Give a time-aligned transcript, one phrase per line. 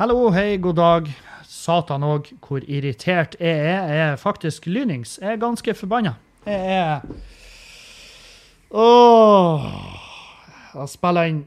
[0.00, 1.08] Hallo, hei, god dag.
[1.44, 3.90] Satan òg, hvor irritert jeg er.
[3.92, 5.18] Jeg er faktisk lynings.
[5.20, 6.14] Jeg er ganske forbanna.
[6.46, 7.02] Jeg er
[8.72, 9.66] Åh
[10.72, 11.42] Jeg spilla inn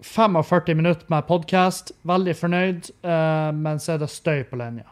[0.00, 1.92] 45 minutter med podkast.
[2.08, 4.88] Veldig fornøyd, uh, men så er det støy på linja.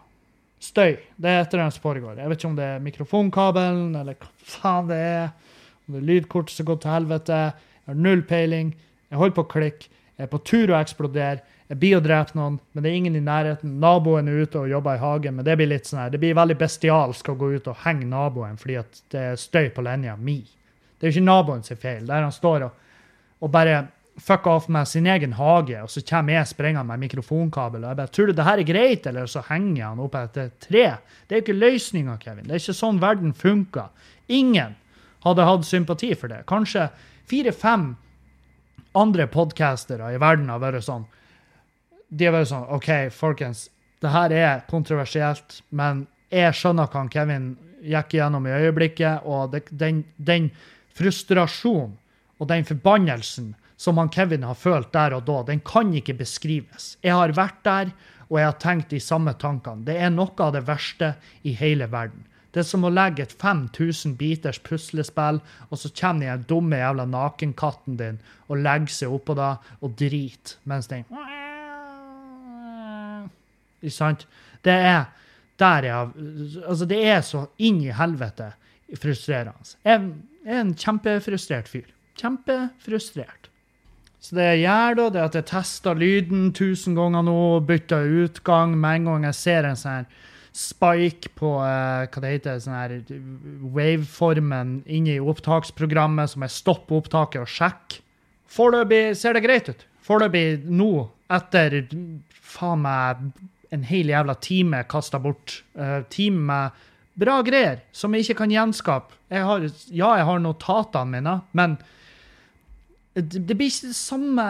[0.60, 0.98] Støy.
[1.16, 2.20] Det er et eller annet som foregår.
[2.20, 4.28] Jeg vet ikke om det er mikrofonkabelen, eller hva
[4.58, 5.32] faen det er.
[5.88, 7.40] Om det er lydkortet som går til helvete.
[7.56, 8.76] Jeg har null peiling.
[9.08, 9.88] Jeg holder på å klikke.
[10.18, 11.40] Jeg er på tur å eksplodere.
[11.70, 13.78] Jeg blir å drepe noen, men det er ingen i nærheten.
[13.80, 16.12] Naboen er ute og jobber i hagen, men det blir litt sånn her.
[16.12, 19.70] Det blir veldig bestialsk å gå ut og henge naboen fordi at det er støy
[19.72, 20.40] på linja mi.
[20.42, 22.04] Det er jo ikke naboen sin feil.
[22.08, 22.82] Der han står og,
[23.42, 23.80] og bare
[24.20, 27.84] fucker off med sin egen hage, og så kommer jeg springende med mikrofonkabel.
[27.84, 30.50] Og jeg bare, tror du det her er greit, eller så henger han opp etter
[30.50, 30.84] et tre?
[31.26, 32.44] Det er jo ikke løsninga, Kevin.
[32.46, 33.88] Det er ikke sånn verden funker.
[34.28, 34.76] Ingen
[35.24, 36.42] hadde hatt sympati for det.
[36.50, 36.90] Kanskje
[37.30, 37.92] fire-fem
[38.98, 41.06] andre podcastere i verden har vært sånn
[42.12, 43.66] De er bare sånn OK, folkens,
[44.02, 49.64] det her er kontroversielt, men jeg skjønner hva Kevin gikk igjennom i øyeblikket, og det,
[49.70, 50.50] den, den
[50.96, 51.96] frustrasjonen
[52.42, 56.96] og den forbannelsen som han Kevin har følt der og da, den kan ikke beskrives.
[57.02, 57.94] Jeg har vært der,
[58.28, 59.86] og jeg har tenkt de samme tankene.
[59.86, 61.14] Det er noe av det verste
[61.46, 62.26] i hele verden.
[62.52, 67.08] Det er som å legge et 5000 biters puslespill, og så kommer den dumme jævla
[67.08, 71.08] nakenkatten din og legger seg oppå deg og driter mens den
[73.82, 74.26] Ikke sant?
[74.64, 75.10] Det er
[75.60, 76.26] der jeg
[76.66, 78.52] Altså, det er så inn i helvete
[79.00, 79.76] frustrerende.
[79.84, 80.00] Jeg
[80.46, 81.88] er en kjempefrustrert fyr.
[82.20, 83.48] Kjempefrustrert.
[84.22, 88.06] Så det jeg gjør, da, det er at jeg tester lyden tusen ganger nå, bytter
[88.22, 90.06] utgang med en gang jeg ser en sånn
[90.52, 92.94] spike på eh, hva det heter, sånn her
[93.74, 98.02] waveformen inne i opptaksprogrammet, som jeg stopper opptaket og sjekker.
[98.52, 99.86] Foreløpig ser det greit ut.
[100.04, 101.80] Foreløpig nå, etter
[102.30, 103.24] faen meg
[103.72, 105.62] en hel jævla time kasta bort.
[105.78, 106.82] Uh, time med
[107.18, 109.16] bra greier som jeg ikke kan gjenskape.
[109.32, 111.76] Jeg har, ja, jeg har notatene mine, men
[113.16, 114.44] det, det blir ikke det samme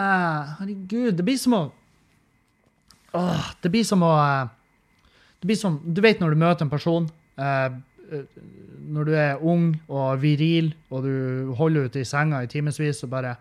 [0.59, 1.63] Herregud, det blir som å
[3.13, 4.45] Åh, Det blir som å eh,
[5.43, 7.73] det blir som, Du vet når du møter en person Uh,
[8.93, 13.09] Når du er ung og viril, og du holder ute i senga i timevis, og
[13.09, 13.31] bare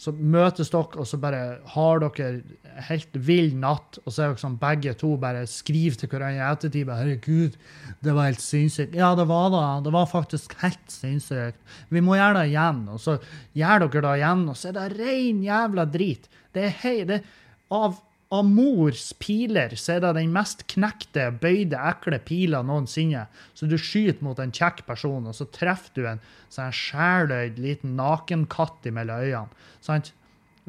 [0.00, 2.40] så møtes dere, og så bare har dere
[2.86, 6.46] helt vill natt, og så er dere sånn begge to bare skriver til hverandre i
[6.46, 7.58] ettertid 'Herregud,
[8.00, 9.84] det var helt sinnssykt.' Ja, det var det.
[9.84, 11.60] Det var faktisk helt sinnssykt.
[11.92, 12.86] Vi må gjøre det igjen.
[12.88, 13.18] Og så
[13.52, 16.30] gjør dere det igjen, og så er det rein jævla drit.
[16.54, 17.28] Det er hei, det er
[17.70, 18.00] av
[18.30, 23.24] av mors piler så er det den mest knekte, bøyde, ekle pila noensinne.
[23.58, 27.96] Så du skyter mot en kjekk person, og så treffer du en sånn sjæløyd liten
[27.98, 29.66] nakenkatt mellom øynene.
[29.82, 30.12] Sant?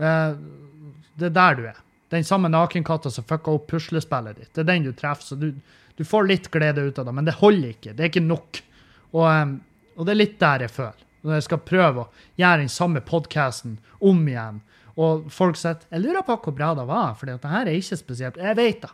[0.01, 0.33] Eh,
[1.21, 1.83] det er der du er.
[2.11, 4.51] Den samme nakenkatta som fucka opp puslespillet ditt.
[4.55, 5.29] Det er den du treffer.
[5.29, 5.51] Så du,
[5.95, 7.93] du får litt glede ut av det, men det holder ikke.
[7.93, 8.63] Det er ikke nok.
[9.13, 9.53] Og, eh,
[9.99, 11.07] og det er litt der jeg føler.
[11.21, 14.63] Når jeg skal prøve å gjøre den samme podkasten om igjen
[15.01, 17.99] og folk sier jeg lurer på hvor bra det var, for det her er ikke
[17.99, 18.39] spesielt.
[18.41, 18.91] Jeg vet det.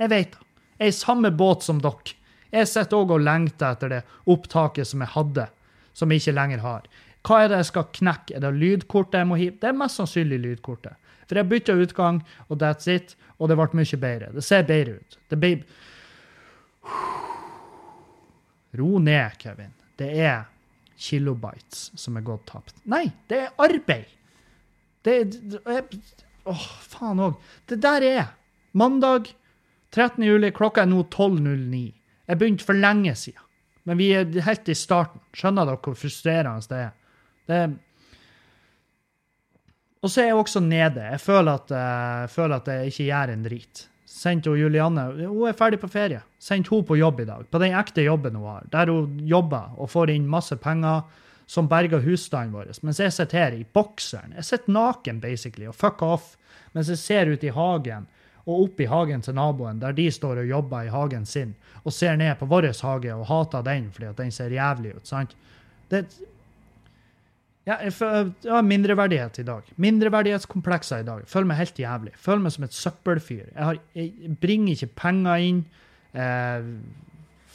[0.00, 0.48] Jeg vet det.
[0.80, 2.16] Jeg er i samme båt som dere.
[2.50, 4.00] Jeg sitter òg og lengter etter det
[4.32, 5.46] opptaket som jeg hadde,
[5.94, 6.88] som jeg ikke lenger har.
[7.26, 8.36] Hva er det jeg skal knekke?
[8.36, 9.58] Er det lydkortet jeg må hive?
[9.60, 10.96] Det er mest sannsynlig lydkortet.
[11.28, 13.14] For jeg bytta utgang, og that's it.
[13.38, 14.32] Og det ble mye bedre.
[14.34, 15.18] Det ser bedre ut.
[15.30, 15.62] Det blir
[18.80, 19.72] Ro ned, Kevin.
[19.98, 20.44] Det er
[21.00, 22.74] kilobytes som er gått tapt.
[22.90, 24.19] Nei, det er arbeid!
[25.04, 25.16] Det,
[25.64, 25.86] er
[26.50, 27.36] Åh, faen òg.
[27.68, 28.24] Det der er
[28.72, 29.30] mandag
[29.92, 30.24] 13.
[30.24, 30.50] juli.
[30.54, 31.84] Klokka er nå 12.09.
[32.30, 33.44] Jeg begynte for lenge siden.
[33.88, 35.22] Men vi er helt i starten.
[35.36, 36.90] Skjønner dere hvor frustrerende det er?
[37.50, 37.62] Det
[40.00, 41.02] og så er jeg også nede.
[41.12, 43.82] Jeg føler at, jeg, føler at jeg ikke gjør en drit.
[44.10, 46.22] Sendt hun Julianne Hun er ferdig på ferie.
[46.40, 47.44] Sendt hun på jobb i dag.
[47.50, 48.64] På den ekte jobben hun har.
[48.72, 51.04] Der hun jobber og får inn masse penger
[51.50, 52.70] som berga husstanden vår.
[52.86, 54.36] Mens jeg sitter her i bokseren.
[54.38, 56.36] Jeg sitter naken basically, og fuck off
[56.76, 58.06] mens jeg ser ut i hagen
[58.46, 61.52] og opp i hagen til naboen, der de står og jobber i hagen sin,
[61.82, 65.06] og ser ned på vår hage og hater den fordi at den ser jævlig ut.
[65.06, 65.34] sant?
[65.90, 66.04] Det,
[67.66, 69.74] ja, har mindreverdighet i dag.
[69.76, 71.26] Mindreverdighetskomplekser i dag.
[71.28, 72.14] Føler meg helt jævlig.
[72.16, 73.50] Føler meg som et søppelfyr.
[73.50, 75.64] Jeg, har, jeg bringer ikke penger inn.
[76.14, 76.70] Eh,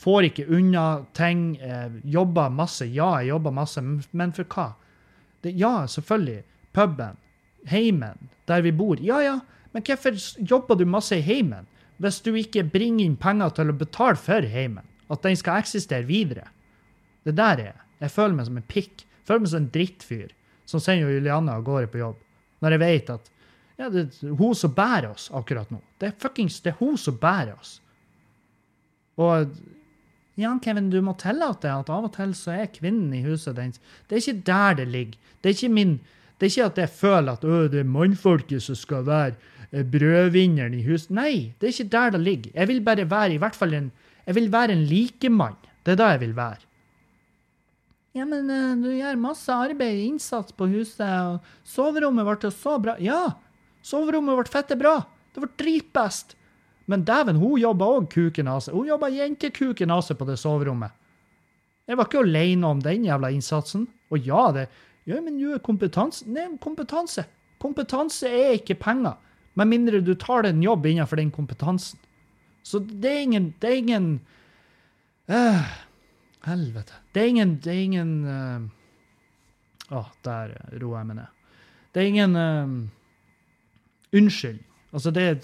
[0.06, 1.56] Får ikke unna ting.
[1.58, 2.86] Eh, jobber masse.
[2.86, 4.68] Ja, jeg jobber masse, men for hva?
[5.42, 6.44] Det, ja, selvfølgelig.
[6.78, 7.18] Puben.
[7.72, 8.30] Heimen.
[8.46, 9.02] Der vi bor.
[9.02, 9.40] Ja, ja.
[9.74, 11.66] Men hvorfor jobber du masse i heimen
[11.98, 14.86] hvis du ikke bringer inn penger til å betale for heimen?
[15.12, 16.50] At den skal eksistere videre?
[17.26, 18.12] Det der er jeg.
[18.12, 19.06] føler meg som en pikk.
[19.06, 20.34] Jeg føler meg som en drittfyr
[20.66, 22.20] som sender Julianne av gårde på jobb.
[22.62, 23.32] Når jeg vet at
[23.76, 25.82] Ja, det er hun som bærer oss akkurat nå.
[26.00, 27.82] Det er fuckings det er hun som bærer oss.
[29.20, 29.50] Og
[30.36, 33.72] ja, Kevin, du må tillate at av og til så er kvinnen i huset den
[34.10, 35.20] Det er ikke der det ligger.
[35.42, 36.00] Det er ikke min
[36.36, 39.38] det er ikke at jeg føler at det er mannfolket som skal være
[39.72, 41.14] eh, brødvinneren i huset.
[41.16, 42.52] Nei, det er ikke der det ligger.
[42.54, 43.92] Jeg vil bare være i hvert fall en
[44.26, 45.58] jeg vil være en likemann.
[45.86, 46.66] Det er da jeg vil være.
[48.16, 52.96] Ja, men uh, du gjør masse arbeid, innsats på huset, og soverommet ble så bra.
[53.04, 53.36] Ja,
[53.86, 54.98] soverommet ble fette bra.
[55.36, 56.36] Det ble dritbest.
[56.86, 58.74] Men dæven, hun jobba òg seg.
[58.74, 59.10] Hun jobba
[60.02, 60.92] seg på det soverommet.
[61.86, 63.88] Jeg var ikke alene om den jævla innsatsen.
[64.12, 64.70] Og ja, det
[65.06, 67.28] Ja, men jo, kompetanse Nei, kompetanse.
[67.62, 69.18] Kompetanse er ikke penger.
[69.54, 72.00] Med mindre du tar deg en jobb innenfor den kompetansen.
[72.66, 74.08] Så det er ingen Det er ingen
[75.30, 75.62] uh,
[76.46, 76.94] Helvete.
[77.14, 78.66] Det er ingen Det er ingen uh,
[79.94, 81.30] Å, der roer jeg meg ned.
[81.94, 82.90] Det er ingen uh,
[84.18, 84.60] unnskyld.
[84.92, 85.38] Altså, det er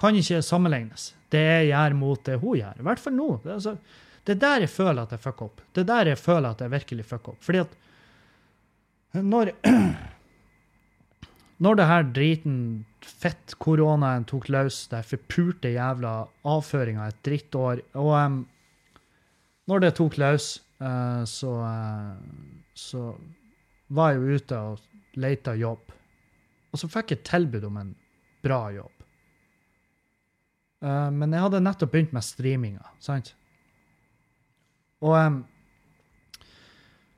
[0.00, 1.12] kan ikke sammenlignes.
[1.32, 2.78] Det jeg gjør mot det hun gjør.
[2.78, 3.28] I hvert fall nå.
[3.44, 3.76] Det altså,
[4.22, 5.62] det er der jeg føler at jeg fucker opp.
[5.74, 7.44] Det er der jeg føler at jeg virkelig fucker opp.
[7.44, 7.78] Fordi at
[9.22, 9.54] når
[11.62, 12.54] Når det her driten
[13.06, 18.40] fett-koronaen tok løs, det forpurte jævla avføringa et drittår Og um,
[19.70, 22.16] når det tok løs, uh, så uh,
[22.74, 23.12] så
[23.92, 25.92] var jeg jo ute og leita jobb.
[26.72, 27.94] Og så fikk jeg tilbud om en
[28.44, 29.01] bra jobb.
[30.82, 33.36] Uh, men jeg hadde nettopp begynt med streaminga, sant?
[35.02, 35.42] Og, um,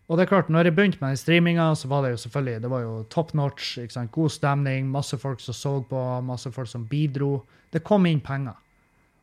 [0.09, 2.71] og det er klart, når jeg begynte med streaminga, så var det jo selvfølgelig det
[2.71, 3.79] var jo top notch.
[3.81, 4.13] ikke sant?
[4.13, 7.47] God stemning, masse folk som så på, masse folk som bidro.
[7.73, 8.59] Det kom inn penger.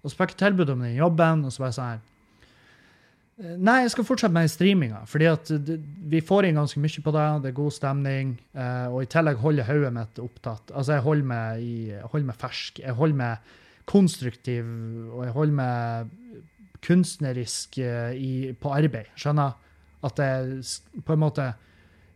[0.02, 2.02] Og så fikk jeg tilbud om den jobben, og så var jeg sånn her
[3.46, 5.54] eh, Nei, jeg skal fortsette med streaminga, fordi at
[6.10, 7.30] vi får inn ganske mye på det.
[7.44, 8.36] Det er god stemning.
[8.58, 10.74] Uh, og i tillegg holder hodet mitt opptatt.
[10.74, 12.82] Altså, jeg holder meg, i, holder meg fersk.
[12.82, 13.58] Jeg holder meg
[13.90, 14.66] konstruktiv,
[15.12, 16.12] og jeg holder meg
[16.86, 19.12] kunstnerisk eh, i, på arbeid.
[19.20, 19.58] Skjønner?
[20.02, 20.62] At jeg
[21.06, 21.52] på en måte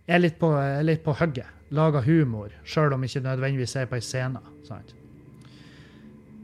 [0.10, 1.52] er litt på, er litt på hugget.
[1.76, 4.42] Lager humor, sjøl om ikke nødvendigvis er på ei scene.
[4.68, 4.94] Sant?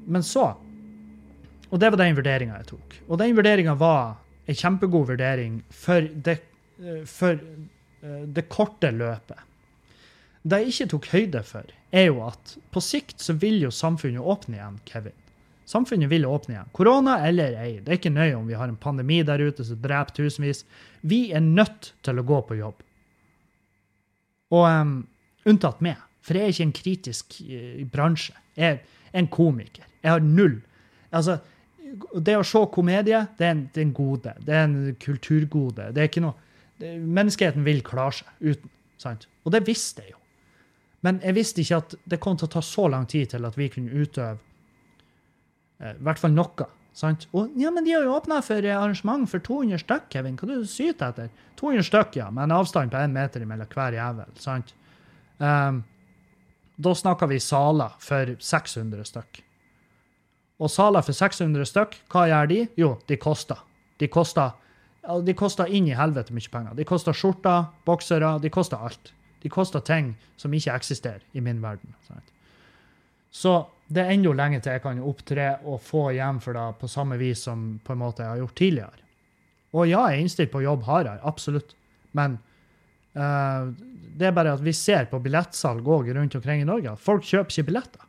[0.10, 0.56] Men så
[1.72, 2.96] Og det var den vurderinga jeg tok.
[3.08, 4.18] Og den vurderinga var
[4.50, 6.42] ei kjempegod vurdering for det,
[6.84, 9.40] eh, for eh, det korte løpet.
[10.42, 14.24] Det jeg ikke tok høyde for, er jo at på sikt så vil jo samfunnet
[14.34, 15.18] åpne igjen, Kevin.
[15.70, 16.72] Samfunnet vil åpne igjen.
[16.76, 17.76] Korona eller ei.
[17.80, 20.66] Det er ikke nøye om vi har en pandemi der ute som dreper tusenvis.
[21.08, 22.82] Vi er nødt til å gå på jobb.
[24.52, 24.98] Og um,
[25.48, 28.36] unntatt meg, for jeg er ikke en kritisk uh, bransje.
[28.58, 29.86] Jeg er en komiker.
[30.02, 30.58] Jeg har null.
[31.14, 31.38] Altså,
[32.18, 34.34] det å se komedie, det er en, det er en gode.
[34.44, 35.92] Det er en kulturgode.
[35.96, 36.36] Det er ikke noe
[36.82, 38.74] det, Menneskeheten vil klare seg uten.
[39.02, 39.28] sant?
[39.46, 40.21] Og det visste jeg jo.
[41.06, 43.58] Men jeg visste ikke at det kom til å ta så lang tid til at
[43.58, 44.38] vi kunne utøve
[45.82, 46.68] eh, i hvert fall noe.
[46.94, 47.28] sant?
[47.34, 50.38] Og ja, men de har jo åpna for arrangement for 200 stykk, Kevin.
[50.38, 51.32] Hva du syter etter?
[51.62, 54.36] 200 stykk, ja, med en avstand på én meter mellom hver jævel.
[54.38, 54.76] sant?
[55.42, 55.82] Um,
[56.82, 59.42] da snakker vi saler for 600 stykk.
[60.62, 62.60] Og saler for 600 stykk, hva gjør de?
[62.78, 63.58] Jo, de koster.
[64.02, 64.54] De koster,
[65.26, 66.78] de koster inn i helvete mye penger.
[66.78, 69.14] De koster skjorter, boksere, de koster alt.
[69.42, 71.96] De koster ting som ikke eksisterer i min verden.
[72.08, 72.32] Sant?
[73.32, 73.56] Så
[73.92, 77.18] det er enda lenge til jeg kan opptre og få hjem for det på samme
[77.20, 79.08] vis som på en måte jeg har gjort tidligere.
[79.72, 81.74] Og ja, jeg er innstilt på å jobbe hardere, absolutt.
[82.18, 82.38] Men
[83.16, 83.72] uh,
[84.20, 87.56] det er bare at vi ser på billettsalg òg rundt omkring i Norge folk kjøper
[87.56, 88.08] ikke billetter.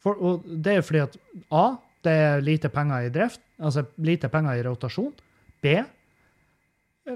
[0.00, 1.16] For, og det er fordi at
[1.52, 1.64] A,
[2.04, 5.12] det er lite penger i drift, altså lite penger i rotasjon.
[5.60, 5.74] B,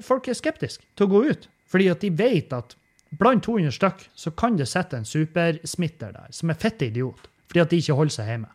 [0.05, 1.49] folk er skeptiske til å gå ut.
[1.71, 2.77] Fordi at de vet at
[3.19, 7.63] blant 200 stykk så kan det sitte en supersmitter der som er fitte idiot fordi
[7.63, 8.49] at de ikke holder seg hjemme.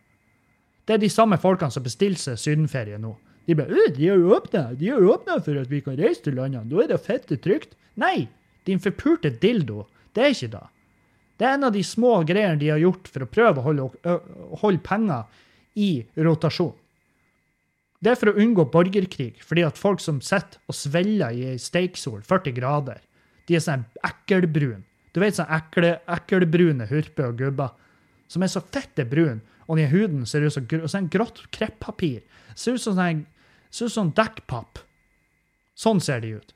[0.87, 3.13] Det er de samme folkene som bestiller seg sydenferie nå.
[3.47, 6.35] De bare de har jo åpna de har åpna for at vi kan reise til
[6.37, 6.67] landene.
[6.69, 7.77] Da er det fitte trygt.
[8.01, 8.27] Nei,
[8.67, 9.85] din forpurte dildo.
[10.13, 10.65] Det er ikke det.
[11.39, 14.15] Det er en av de små greiene de har gjort for å prøve å holde,
[14.59, 15.45] holde penger
[15.79, 16.73] i rotasjon.
[17.99, 22.21] Det er for å unngå borgerkrig, fordi at folk som sitter og svelger i steiksol,
[22.27, 23.01] 40 grader,
[23.49, 24.83] de er sånn ekkelbrune.
[25.09, 27.73] Du vet sånn ekle, ekkelbrune hurper og gubber
[28.29, 32.21] som er så fette brune, og den huden ser ut som sånn grått kreppapir.
[32.53, 33.25] Ser ut som sånn,
[33.73, 34.81] ser ut dekkpapp.
[35.77, 36.53] Sånn ser de ut.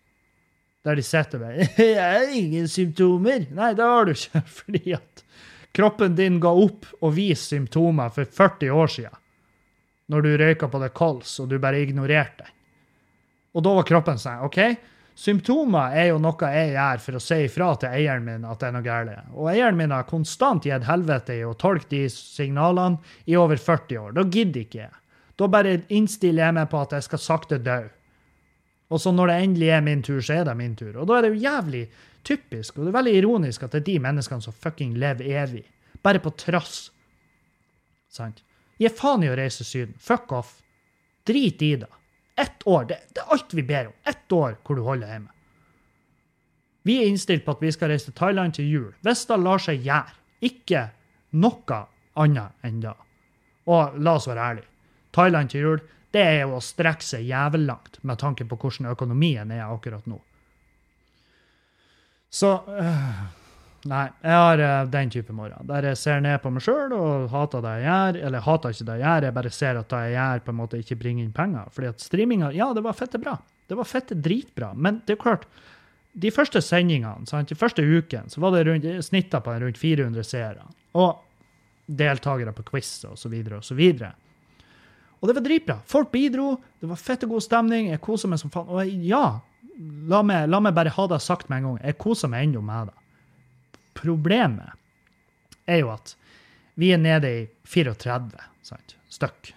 [0.84, 4.94] Der de sitter og bare 'Jeg har ingen symptomer.' Nei, det har du ikke, fordi
[4.94, 5.24] at
[5.74, 9.20] kroppen din ga opp å vise symptomer for 40 år siden.
[10.10, 12.52] Når du røyka på det kols, og du bare ignorerte det.
[13.54, 14.60] Og da var kroppen sånn OK,
[15.16, 18.70] Symptomer er jo noe jeg gjør for å si ifra til eieren min at det
[18.70, 19.34] er noe galt.
[19.38, 22.98] Og eieren min har konstant gitt helvete i å tolke de signalene
[23.30, 24.16] i over 40 år.
[24.18, 24.96] Da gidder ikke jeg.
[25.38, 27.82] Da bare innstiller jeg meg på at jeg skal sakte dø.
[28.94, 30.98] Og så når det endelig er min tur, så er det min tur.
[30.98, 31.84] Og da er det jo jævlig
[32.26, 35.64] typisk, og det er veldig ironisk at det er de menneskene som fucking lever evig.
[36.06, 36.88] Bare på trass.
[38.14, 38.44] Sant?
[38.82, 39.96] Gi faen i å reise Syden.
[40.02, 40.58] Fuck off.
[41.26, 41.90] Drit i det.
[42.36, 42.86] Ett år.
[42.90, 43.96] Det, det, er alt vi ber om.
[44.10, 45.30] Ett år hvor du holder hjemme.
[46.84, 48.92] Vi er innstilt på at vi skal reise til Thailand til jul.
[49.06, 50.20] Hvis det lar seg gjøre.
[50.44, 50.88] Ikke
[51.40, 51.80] noe
[52.20, 52.94] annet enn det.
[53.72, 54.70] Og la oss være ærlige.
[55.16, 58.90] Thailand til jul, det er jo å strekke seg jævlig langt med tanke på hvordan
[58.92, 60.20] økonomien er akkurat nå.
[62.34, 63.24] Så øh,
[63.92, 65.68] Nei, jeg har uh, den type morgen.
[65.68, 68.20] Der jeg ser ned på meg sjøl og hater det jeg gjør.
[68.30, 70.60] Eller hater ikke det jeg gjør, jeg bare ser at det jeg gjør, på en
[70.62, 71.74] måte ikke bringer inn penger.
[71.76, 73.36] Fordi at streaminga, ja, det var fette bra.
[73.68, 74.72] Det var fette dritbra.
[74.76, 75.46] Men det er klart,
[76.14, 80.28] de første sendingene, sant, de første ukene, så var det rundt, snitta på rundt 400
[80.28, 80.68] seere.
[80.96, 81.20] Og
[81.86, 84.14] deltakere på quiz og så videre og så videre.
[85.20, 85.78] Og det var dritbra.
[85.88, 88.72] Folk bidro, det var fette god stemning, jeg kosa meg som faen.
[88.72, 89.26] Og ja,
[90.08, 92.64] la meg, la meg bare ha det sagt med en gang, jeg koser meg ennå
[92.64, 93.03] med det.
[93.94, 94.74] Problemet
[95.70, 96.16] er jo at
[96.80, 98.30] vi er nede i 34
[98.66, 98.96] sant?
[99.14, 99.54] stykk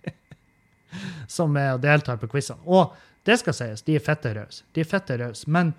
[1.36, 2.62] som er og deltar på quizene.
[2.66, 2.94] Og
[3.26, 4.64] det skal sies, de er fette rause.
[4.74, 5.50] De er fette rause.
[5.50, 5.72] Men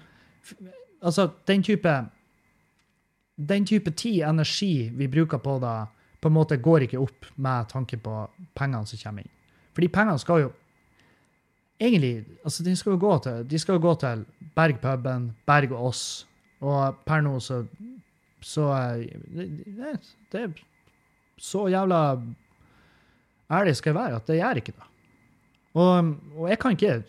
[1.02, 1.96] altså, den type
[3.42, 5.88] den type tid, energi vi bruker på det,
[6.22, 8.16] på en måte går ikke opp med tanke på
[8.58, 9.32] pengene som kommer inn.
[9.74, 10.52] Fordi pengene skal jo
[11.82, 15.72] egentlig altså De skal jo gå til, de skal jo gå til Berg puben, Berg
[15.72, 16.04] og oss,
[16.62, 17.64] og per nå så
[18.42, 18.64] Så
[19.30, 19.48] det,
[20.32, 20.54] det er
[21.38, 22.00] så jævla
[23.52, 24.88] ærlig skal jeg være at det gjør ikke det.
[25.78, 27.04] Og, og jeg kan ikke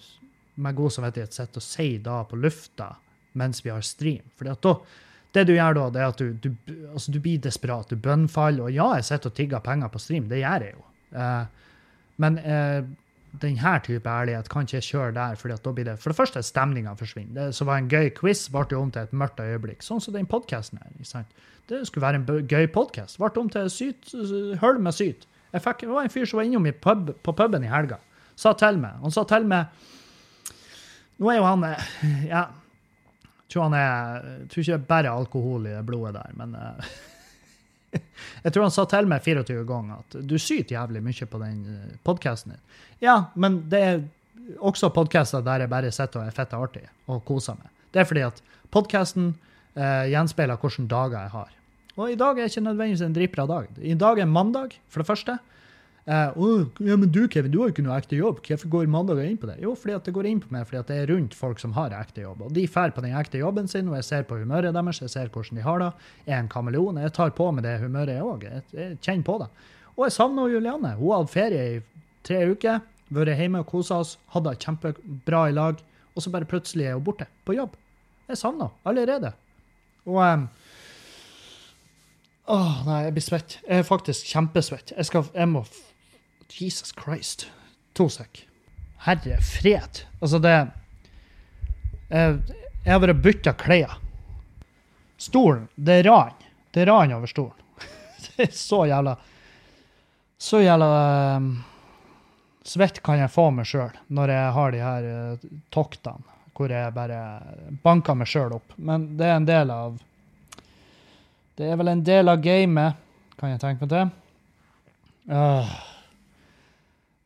[0.63, 2.91] med god samvittighet sitte og si da på lufta
[3.39, 4.25] mens vi har stream.
[4.37, 4.51] For
[5.33, 6.51] det du gjør da, det er at du, du,
[6.93, 8.67] altså du blir desperat, du bønnfaller.
[8.67, 10.85] Og ja, jeg sitter og tigger penger på stream, det gjør jeg jo.
[11.17, 11.79] Eh,
[12.21, 12.83] men eh,
[13.41, 15.35] denne type ærlighet kan ikke jeg kjøre der.
[15.35, 17.47] fordi da blir det, For det første, stemninga forsvinner.
[17.47, 19.83] Det som var en gøy quiz, ble det om til et mørkt øyeblikk.
[19.83, 21.25] Sånn som den podkasten her.
[21.69, 23.19] Det skulle være en gøy podkast.
[23.19, 24.13] Ble om til syt,
[24.61, 25.27] høl med syt.
[25.53, 27.99] Jeg fikk, det var en fyr som var innom pub, på puben i helga.
[28.37, 29.01] Sa til meg.
[29.03, 29.65] Han sa til meg
[31.21, 31.65] Nå er jo han
[32.27, 36.15] Ja, jeg tror han er jeg tror ikke det er bare alkohol i det blodet
[36.17, 36.93] der, men uh,
[38.45, 41.63] Jeg tror han sa til meg 24 ganger at du syter jævlig mye på den
[41.69, 42.63] eh, podkasten din.
[43.05, 44.03] Ja, men det er
[44.59, 47.71] også podkaster der jeg bare sitter og er fett artig og koser meg.
[47.93, 48.41] Det er fordi at
[48.73, 49.33] podkasten
[49.77, 51.51] eh, gjenspeiler hvilke dager jeg har.
[52.01, 53.67] Og i dag er ikke nødvendigvis en dritbra dag.
[53.79, 55.37] I dag er mandag, for det første.
[56.03, 58.41] Uh, ja, men du, Kevin, du har jo ikke noe ekte jobb.
[58.43, 59.61] Hvorfor går mandager inn på det?
[59.63, 61.77] Jo, fordi at det går inn på meg fordi at det er rundt folk som
[61.77, 62.41] har ekte jobb.
[62.43, 65.13] Og de drar på den ekte jobben sin, og jeg ser på humøret deres, jeg
[65.13, 65.91] ser hvordan de har det.
[66.27, 66.99] Jeg er en kameleon.
[67.05, 68.49] Jeg tar på meg det humøret, jeg òg.
[68.49, 69.49] Jeg, jeg, kjenner på det.
[69.93, 70.97] Og jeg savner Julianne.
[70.99, 71.79] Hun hadde ferie i
[72.27, 72.83] tre uker,
[73.13, 75.79] vært hjemme og kosa oss, hadde det kjempebra i lag,
[76.17, 77.79] og så bare plutselig er hun borte på jobb.
[78.27, 79.33] Jeg savner henne allerede.
[80.09, 80.51] Og um,
[82.53, 83.55] Åh, nei, jeg blir svett.
[83.63, 84.91] Jeg er faktisk kjempesvett.
[84.97, 85.63] Jeg, skal, jeg må
[86.61, 87.51] Jesus Christ.
[87.93, 88.47] To sek.
[89.05, 90.05] Herre fred.
[90.21, 90.55] Altså, det
[92.13, 92.39] Jeg,
[92.85, 93.99] jeg har vært bytta klær.
[95.17, 96.35] Stolen, det er ran.
[96.75, 97.59] Det er ran over stolen.
[98.27, 99.17] det er så jævla
[100.39, 100.89] Så jævla
[101.37, 101.53] um,
[102.67, 106.93] svett kan jeg få meg sjøl når jeg har de her uh, toktene hvor jeg
[106.95, 107.19] bare
[107.83, 108.75] banker meg sjøl opp.
[108.77, 109.95] Men det er en del av
[111.57, 113.01] Det er vel en del av gamet,
[113.41, 114.13] kan jeg tenke meg til.
[115.33, 115.73] Uh.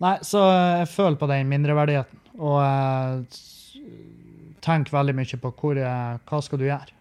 [0.05, 2.21] Nei, så jeg føler på den mindreverdigheten.
[2.37, 3.23] Og jeg
[4.65, 6.93] tenker veldig mye på hvor jeg, hva skal du gjøre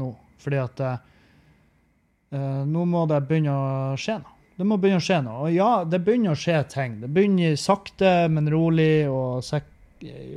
[0.00, 0.10] nå.
[0.42, 4.38] Fordi at uh, nå må det begynne å skje noe.
[4.52, 5.38] Det må begynne å skje noe.
[5.46, 6.98] Og ja, det begynner å skje ting.
[7.00, 9.40] Det begynner sakte, men rolig, og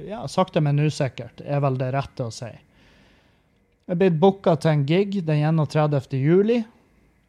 [0.07, 2.49] ja, sakte, men usikkert, er vel det rette å si.
[3.85, 6.15] Jeg blitt booka til en gig den 31.
[6.17, 6.61] juli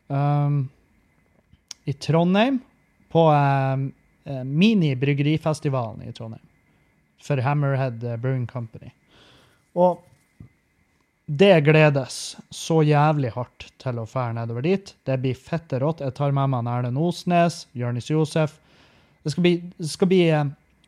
[0.09, 0.63] um,
[1.85, 2.63] i Trondheim
[3.13, 3.91] på um,
[4.27, 6.45] eh, mini-bryggerifestivalen i Trondheim
[7.23, 8.93] for Hammerhead eh, Brewing Company.
[9.75, 10.03] Og
[11.27, 14.93] det gledes så jævlig hardt til å fære nedover dit.
[15.09, 16.05] Det blir fette rått.
[16.05, 18.61] Jeg tar med meg Erlend Osnes, Jonis Josef.
[19.25, 20.45] Det skal bli, det skal bli eh,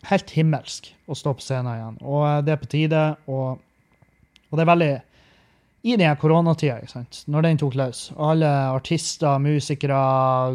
[0.07, 1.99] helt himmelsk å stå på scenen igjen.
[2.07, 3.03] Og eh, det er på tide.
[3.27, 3.59] Og,
[4.49, 4.93] og det er veldig
[5.83, 6.81] i den koronatida,
[7.31, 9.99] når den tok løs, alle artister, musikere,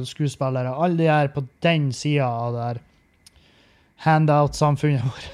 [0.06, 2.82] skuespillere, alle de er på den sida av det her
[4.04, 5.30] handout-samfunnet vårt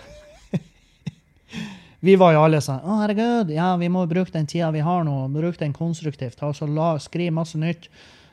[2.05, 5.03] Vi var jo alle sånn Å, herregud, ja, vi må bruke den tida vi har
[5.07, 6.39] nå, bruke den konstruktivt.
[6.45, 6.69] Altså,
[7.01, 7.89] Skriv masse nytt.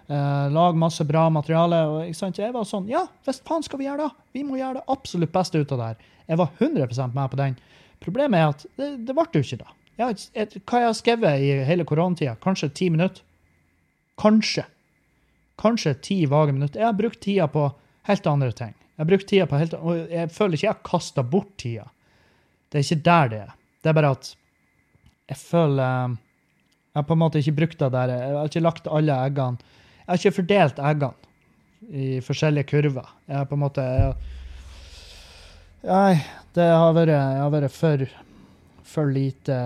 [0.06, 1.80] Uh, lag masse bra materiale.
[1.90, 2.38] og ikke sant?
[2.38, 4.26] Jeg var sånn Ja, hvis faen skal vi gjøre det!
[4.38, 6.12] Vi må gjøre det absolutt beste ut av det her.
[6.28, 7.58] Jeg var 100% med på den.
[8.04, 9.72] Problemet er at det, det ble jo ikke det.
[9.96, 12.36] Jeg, et, hva jeg har skrevet i hele koronatida?
[12.42, 13.22] Kanskje ti minutter?
[14.20, 14.66] Kanskje.
[15.60, 16.82] Kanskje ti vage minutter.
[16.82, 17.68] Jeg har brukt tida på
[18.08, 18.74] helt andre ting.
[18.96, 21.88] Jeg har brukt tida på helt, og jeg føler ikke jeg har kasta bort tida.
[22.68, 23.56] Det er ikke der det er.
[23.82, 24.30] Det er bare at
[25.26, 26.16] jeg føler
[26.96, 28.08] Jeg har på en måte ikke brukt det der.
[28.08, 29.74] Jeg har ikke lagt alle eggene
[30.06, 33.08] jeg har ikke fordelt eggene i forskjellige kurver.
[33.26, 33.86] Jeg har på en måte
[35.86, 36.12] Nei,
[36.54, 38.04] det har vært, har vært for,
[38.86, 39.56] for lite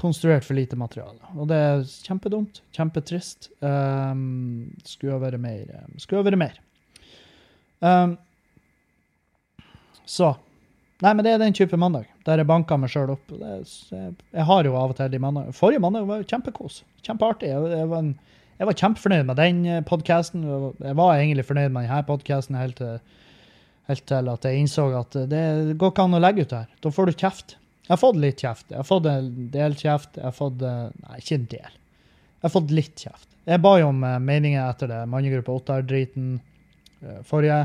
[0.00, 1.18] Konstruert for lite materiale.
[1.34, 2.60] Og det er kjempedumt.
[2.72, 3.50] Kjempetrist.
[3.60, 5.66] Um, skulle ha vært mer.
[5.98, 6.60] Skulle ha vært mer.
[7.82, 8.14] Um,
[10.06, 10.36] så
[11.00, 13.30] Nei, men det er den type mandag der jeg banker meg sjøl opp.
[13.32, 13.62] Er,
[13.96, 15.56] jeg har jo av og til de mandagene.
[15.56, 16.82] Forrige mandag var kjempekos.
[17.06, 17.48] Kjempeartig.
[17.48, 18.10] Jeg, jeg, var, en,
[18.60, 20.44] jeg var kjempefornøyd med den eh, podkasten.
[20.44, 22.82] Jeg var egentlig fornøyd med denne podkasten helt,
[23.88, 25.42] helt, til at jeg innså at det
[25.80, 26.68] går ikke an å legge ut her.
[26.84, 27.56] Da får du kjeft.
[27.86, 28.68] Jeg har fått litt kjeft.
[28.68, 30.14] Jeg har fått en del kjeft.
[30.20, 31.74] Jeg har fått eh, Nei, ikke en del.
[32.36, 33.28] Jeg har fått litt kjeft.
[33.50, 36.38] Jeg ba jo om eh, meninger etter det mannegruppe Ottar-driten
[37.24, 37.62] forrige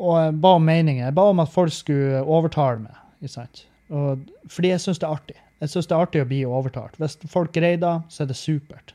[0.00, 1.04] og jeg ba om meninger.
[1.04, 3.00] Jeg ba om at folk skulle overtale meg.
[3.20, 3.64] Ikke sant?
[3.92, 5.36] Og, fordi jeg syns det er artig.
[5.60, 6.96] Jeg syns det er artig å bli overtalt.
[7.00, 8.94] Hvis folk greier det, så er det supert.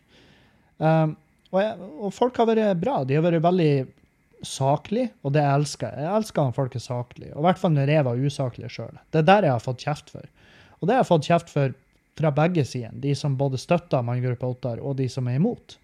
[0.82, 1.14] Um,
[1.52, 3.04] og, jeg, og, folk har vært bra.
[3.06, 3.70] De har vært veldig
[4.48, 6.06] saklige, og det elsker jeg.
[6.06, 7.32] Jeg elsker når folk er saklige.
[7.34, 9.00] Og i hvert fall når jeg var usaklig sjøl.
[9.14, 10.30] Det er der jeg har fått kjeft for.
[10.80, 11.74] Og det har jeg fått kjeft for
[12.16, 12.94] fra begge sider.
[12.94, 15.78] De som både støtter Manngruppe Ottar, og de som er imot.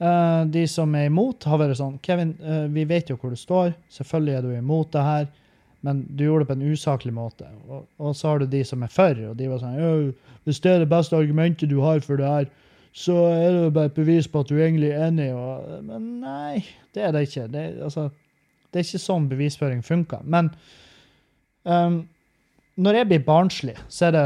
[0.00, 3.40] Uh, de som er imot, har vært sånn Kevin, uh, vi vet jo hvor du
[3.40, 3.74] står.
[3.92, 5.26] Selvfølgelig er du imot det her,
[5.84, 7.50] men du gjorde det på en usaklig måte.
[7.68, 10.14] Og, og så har du de som er for, og de var sånn
[10.46, 12.48] Hvis det er det beste argumentet du har for det her,
[12.92, 15.30] så er det bare et bevis på at du egentlig er enig.
[15.36, 17.46] Og, men nei, det er det ikke.
[17.52, 18.08] Det, altså,
[18.70, 20.24] det er ikke sånn bevisføring funker.
[20.26, 20.50] Men
[21.62, 22.02] um,
[22.80, 24.24] når jeg blir barnslig, så det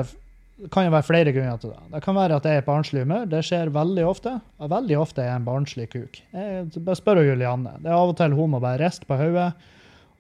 [0.71, 1.81] kan det være flere grunner til det.
[1.93, 3.25] Det kan være at jeg er i barnslig humør.
[3.31, 4.37] Det skjer veldig ofte.
[4.63, 6.21] Og veldig ofte er jeg en barnslig kuk.
[6.33, 7.75] Jeg bare spør Julianne.
[7.83, 9.51] Det er av og til hun må bare riste på hodet.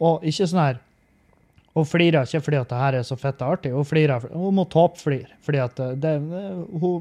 [0.02, 0.82] Og ikke sånn her
[1.74, 3.72] Hun flirer ikke fordi at det her er så fett og artig.
[3.74, 5.32] Hun flirer, hun må toppflire.
[5.42, 6.12] Fordi at det, det,
[6.70, 7.00] hun,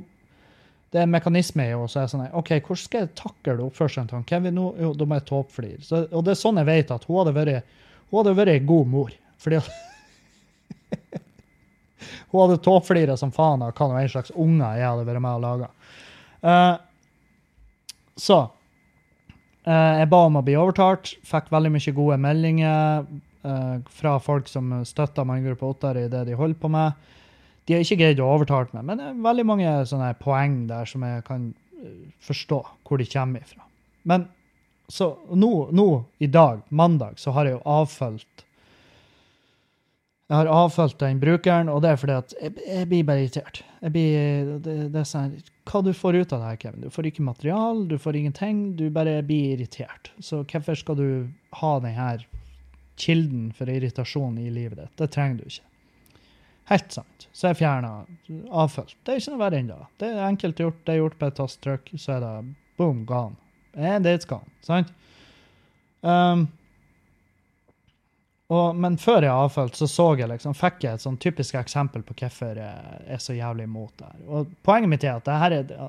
[0.94, 1.90] det er en mekanisme i henne.
[1.90, 4.68] Så er sånn OK, hvordan skal jeg takle oppførselen til Kevin nå?
[4.78, 5.82] Jo, da må jeg tåpeflire.
[6.14, 7.74] Og det er sånn jeg vet at hun hadde vært,
[8.12, 9.16] hun hadde vært en god mor.
[9.42, 9.62] Fordi
[12.34, 15.44] Hun hadde tåpeflira som faen av hva en slags unger jeg hadde vært med og
[15.44, 15.70] laga.
[16.44, 16.74] Uh, eh,
[18.20, 21.14] så uh, Jeg ba om å bli overtalt.
[21.26, 23.06] Fikk veldig mye gode meldinger
[23.48, 27.14] uh, fra folk som støtta Manngruppe Ottar i det de holder på med.
[27.66, 30.90] De har ikke greid å overtale meg, men det er veldig mange sånne poeng der
[30.90, 31.52] som jeg kan
[32.24, 33.64] forstå hvor de kommer ifra.
[34.04, 34.28] Men
[34.92, 35.88] så nå, nå
[36.20, 38.44] i dag, mandag, så har jeg jo avfølt
[40.32, 43.60] jeg har avfølt den brukeren, og det er fordi at jeg, jeg blir bare irritert.
[43.84, 45.36] Blir, det, det, er sånn,
[45.70, 46.86] Hva du får ut av det her, Kevin?
[46.86, 48.62] Du får ikke material, du får ingenting.
[48.80, 50.10] Du bare blir irritert.
[50.24, 51.10] Så hvorfor skal du
[51.60, 52.08] ha denne
[52.98, 54.96] kilden for irritasjon i livet ditt?
[55.04, 55.68] Det trenger du ikke.
[56.72, 57.28] Helt sant.
[57.34, 57.94] Så jeg fjerna
[58.54, 58.96] avfølt.
[59.04, 59.78] Det er ikke noe verre ennå.
[60.00, 60.10] det.
[60.10, 60.82] Er enkelt gjort.
[60.86, 62.34] Det er gjort på et tasttrykk, så er det
[62.80, 63.36] boom, gone.
[63.74, 64.48] And it's gone.
[64.62, 64.94] Sant?
[66.02, 66.48] Um,
[68.54, 72.04] og, men før jeg avfølte, så, så jeg liksom, fikk jeg et sånn typisk eksempel
[72.06, 74.24] på hvorfor jeg er så jævlig imot det her.
[74.28, 75.86] Og poenget mitt er at det her er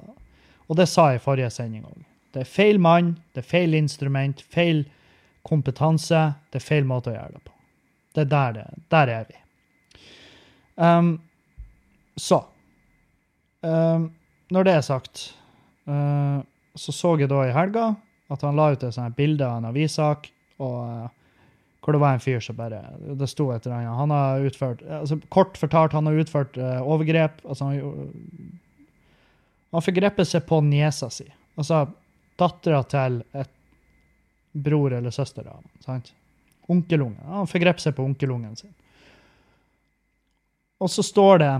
[0.64, 2.04] Og det sa jeg i forrige sending òg.
[2.32, 4.86] Det er feil mann, det er feil instrument, feil
[5.46, 6.22] kompetanse.
[6.50, 7.52] Det er feil måte å gjøre det på.
[8.14, 9.43] Det er der, det, der er vi.
[10.76, 11.18] Um,
[12.16, 12.44] så
[13.62, 14.08] um,
[14.50, 15.34] Når det er sagt,
[15.86, 16.42] uh,
[16.74, 17.94] så så jeg da i helga
[18.32, 20.30] at han la ut et sånt bilde av en avissak.
[20.58, 21.08] uh,
[21.84, 22.80] hvor det var en fyr som bare
[23.18, 23.96] Det sto et eller annet.
[23.98, 27.44] Han har utført altså Kort fortalt, han har utført uh, overgrep.
[27.44, 28.14] altså Han,
[29.72, 31.26] han forgrepet seg på niesa si.
[31.56, 31.86] Altså
[32.38, 33.50] dattera til et
[34.54, 36.02] bror eller søster av ham.
[36.70, 37.20] Onkelungen.
[37.26, 38.72] Han forgrep seg på onkelungen sin.
[40.82, 41.52] Og så står det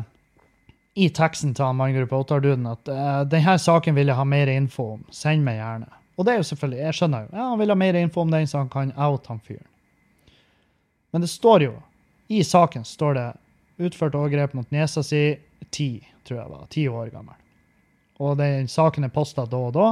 [0.94, 4.94] i teksten til han manngruppa Ottar-duden at uh, denne saken vil jeg ha mer info
[4.96, 5.04] om.
[5.14, 5.90] Send meg gjerne.
[6.14, 7.30] Og det er jo selvfølgelig, jeg skjønner jo.
[7.32, 9.66] Ja, Han vil ha mer info om den, så han kan out han fyren.
[11.10, 11.74] Men det står jo
[12.28, 13.26] I saken står det
[13.86, 15.36] utført overgrep mot niesa si
[15.74, 16.66] ti, tror jeg var.
[16.70, 17.34] Ti år gammel.
[18.22, 19.88] Og den saken er posta da og da.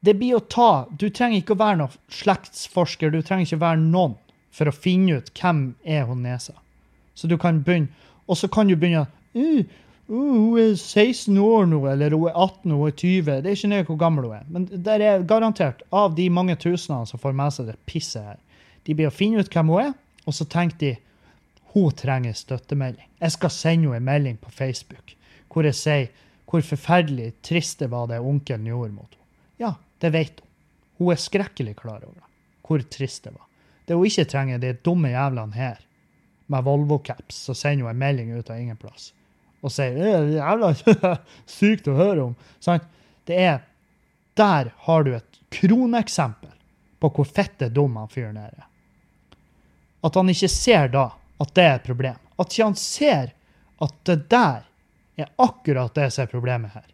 [0.00, 3.66] Det blir å ta Du trenger ikke å være noen slektsforsker, du trenger ikke å
[3.66, 4.16] være noen
[4.50, 6.56] for å finne ut hvem er hun Nesa.
[7.14, 7.92] Så du kan begynne,
[8.30, 9.02] og så kan du begynne
[9.34, 9.64] uh,
[10.06, 13.30] uh, Hun er 16 år nå, eller hun er 18, hun er 20.
[13.30, 14.46] Det er ikke nøye hvor gammel hun er.
[14.48, 18.40] Men det er garantert, av de mange tusenene som får med seg det pisset her,
[18.86, 19.94] de blir å finne ut hvem hun er,
[20.26, 20.92] og så tenker de
[21.74, 23.06] hun trenger støttemelding.
[23.20, 25.16] Jeg skal sende henne en melding på Facebook
[25.50, 29.26] hvor jeg sier hvor forferdelig trist det var det onkelen gjorde mot henne.
[29.60, 30.46] Ja, det vet hun.
[31.00, 32.26] Hun er skrekkelig klar over det,
[32.66, 33.46] hvor trist det var.
[33.86, 35.78] Det hun ikke trenger, det dumme jævlene her
[36.50, 39.12] med Volvo-caps og sender hun en melding ut av ingen plass
[39.60, 40.70] og sier det er jævla
[41.58, 42.36] sykt å høre om.
[42.62, 42.86] Sant?
[43.28, 43.66] Det er
[44.38, 46.52] Der har du et kroneksempel
[47.00, 48.66] på hvor fette dum han fyren er.
[50.00, 51.10] At han ikke ser da
[51.40, 52.16] at det er et problem.
[52.40, 53.34] At ikke han ser
[53.80, 54.64] at det der
[55.20, 56.86] er akkurat det som er problemet her.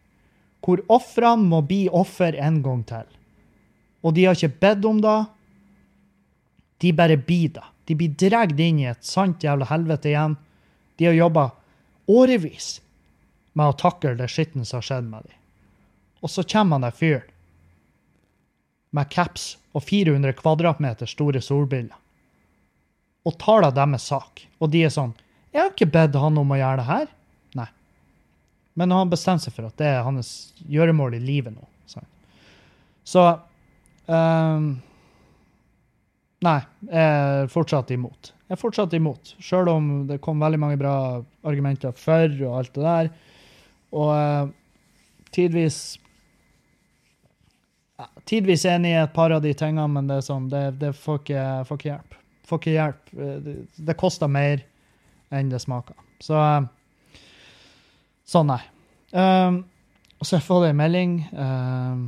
[0.65, 3.07] Hvor ofrene må bli offer en gang til.
[4.03, 5.19] Og de har ikke bedt om det.
[6.83, 7.67] De bare blir det.
[7.87, 10.37] De blir dratt inn i et sant jævla helvete igjen.
[10.97, 11.51] De har jobba
[12.07, 12.81] årevis
[13.57, 15.37] med å takle det skitten som har skjedd med dem.
[16.25, 17.33] Og så kommer han der fyren
[18.97, 21.97] med caps og 400 kvadratmeter store solbriller
[23.27, 24.45] og tar da deres sak.
[24.63, 25.15] Og de er sånn
[25.53, 27.09] 'Jeg har ikke bedt han om å gjøre det her.'
[27.55, 27.69] Nei.
[28.75, 31.65] Men han bestemmer seg for at det er hans gjøremål i livet nå.
[33.07, 33.23] Så
[34.11, 34.83] um,
[36.47, 38.33] Nei, jeg er fortsatt imot.
[38.47, 40.95] Jeg er fortsatt imot, sjøl om det kom veldig mange bra
[41.47, 43.09] argumenter for og alt det der.
[43.97, 44.53] Og uh,
[45.35, 45.81] tidvis
[47.97, 50.93] ja, Tidvis enig i et par av de tingene, men det er sånn, det, det
[50.99, 52.17] får, ikke, får ikke hjelp.
[52.47, 53.13] Får ikke hjelp.
[53.17, 53.55] Eh, Det,
[53.89, 54.61] det koster mer
[55.35, 55.97] enn det smaker.
[56.23, 56.67] Så uh,
[58.27, 58.61] Sånn, nei.
[59.15, 59.61] Um,
[60.19, 62.01] og så får jeg en melding um,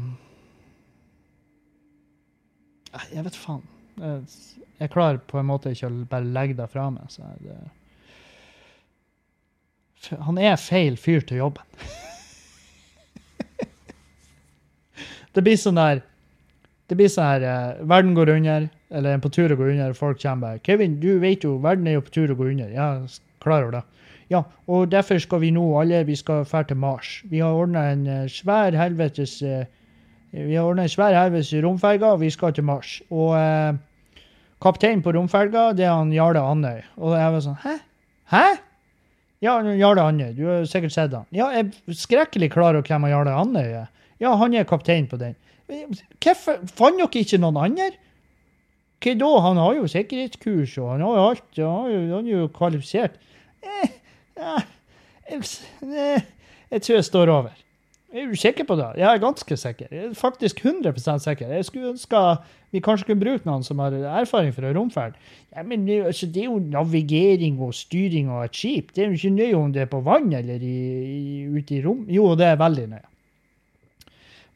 [3.14, 3.62] Jeg vet faen.
[3.99, 4.23] Jeg,
[4.79, 7.11] jeg klarer på en måte ikke å bare legge det fra meg.
[7.11, 7.57] Så det,
[10.25, 11.65] han er feil fyr til jobben.
[15.35, 16.05] det blir sånn der
[16.89, 19.91] Det blir sånn her eh, Verden går under, eller er på tur å gå under,
[19.93, 22.49] og folk kommer bare 'Kevin, du vet jo, verden er jo på tur å gå
[22.49, 22.87] under.' Ja,
[23.45, 23.83] klar over det.
[24.31, 27.23] Ja, og derfor skal vi nå alle vi skal dra til Mars.
[27.25, 29.67] Vi har ordna en eh, svær helvetes eh,
[30.33, 33.03] Vi har ordna en svær helvetes romferge, og vi skal til Mars.
[33.11, 33.33] Og
[34.59, 36.83] eh, kapteinen på romferga, det er han Jarle Andøy.
[36.99, 37.77] Og jeg var sånn Hæ?
[38.33, 38.47] Hæ?
[39.44, 40.33] Ja, Jarle Andøy.
[40.35, 41.29] Du har sikkert sett han.
[41.31, 43.87] Ja, jeg er skrekkelig klar over hvem Jarle Andøy er.
[44.18, 45.37] Ja, han er kaptein på den.
[45.68, 47.92] Hvorfor fant dere ikke noen andre?
[48.99, 49.29] Hva da?
[49.44, 51.47] Han har jo sikkerhetskurs, og han har jo alt.
[51.61, 53.18] Han, er jo, han er jo kvalifisert.
[53.62, 53.94] Eh,
[54.38, 55.44] jeg,
[55.87, 56.27] eh,
[56.73, 57.64] jeg tror jeg står over.
[58.09, 58.88] Er du sikker på det?
[58.97, 59.87] Jeg er ganske sikker.
[59.92, 61.53] Jeg er faktisk 100 sikker.
[61.53, 62.23] Jeg skulle ønske
[62.71, 65.15] vi kanskje kunne bruke noen som har erfaring fra romferd.
[65.55, 68.91] Ja, men altså, det er jo navigering og styring av et skip.
[68.93, 71.83] Det er jo ikke nøye om det er på vann eller i, i, ute i
[71.85, 72.05] rom.
[72.13, 73.07] Jo, det er veldig nøye.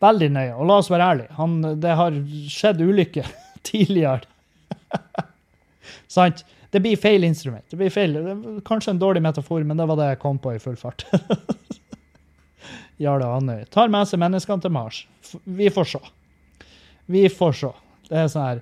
[0.02, 0.52] Veldig nøye.
[0.58, 2.18] Og la oss være ærlige, det har
[2.52, 3.30] skjedd ulykker
[3.68, 4.28] tidligere.
[6.16, 6.44] Sant?
[6.72, 7.64] Det blir feil instrument.
[7.68, 8.16] Det blir feil.
[8.64, 11.04] Kanskje en dårlig metafor, men det var det jeg kom på i full fart.
[13.02, 13.66] Jarle Andøy.
[13.72, 15.02] Tar med seg menneskene til Mars.
[15.44, 16.00] Vi får se.
[17.12, 17.72] Vi får se.
[18.12, 18.58] Det er sånn her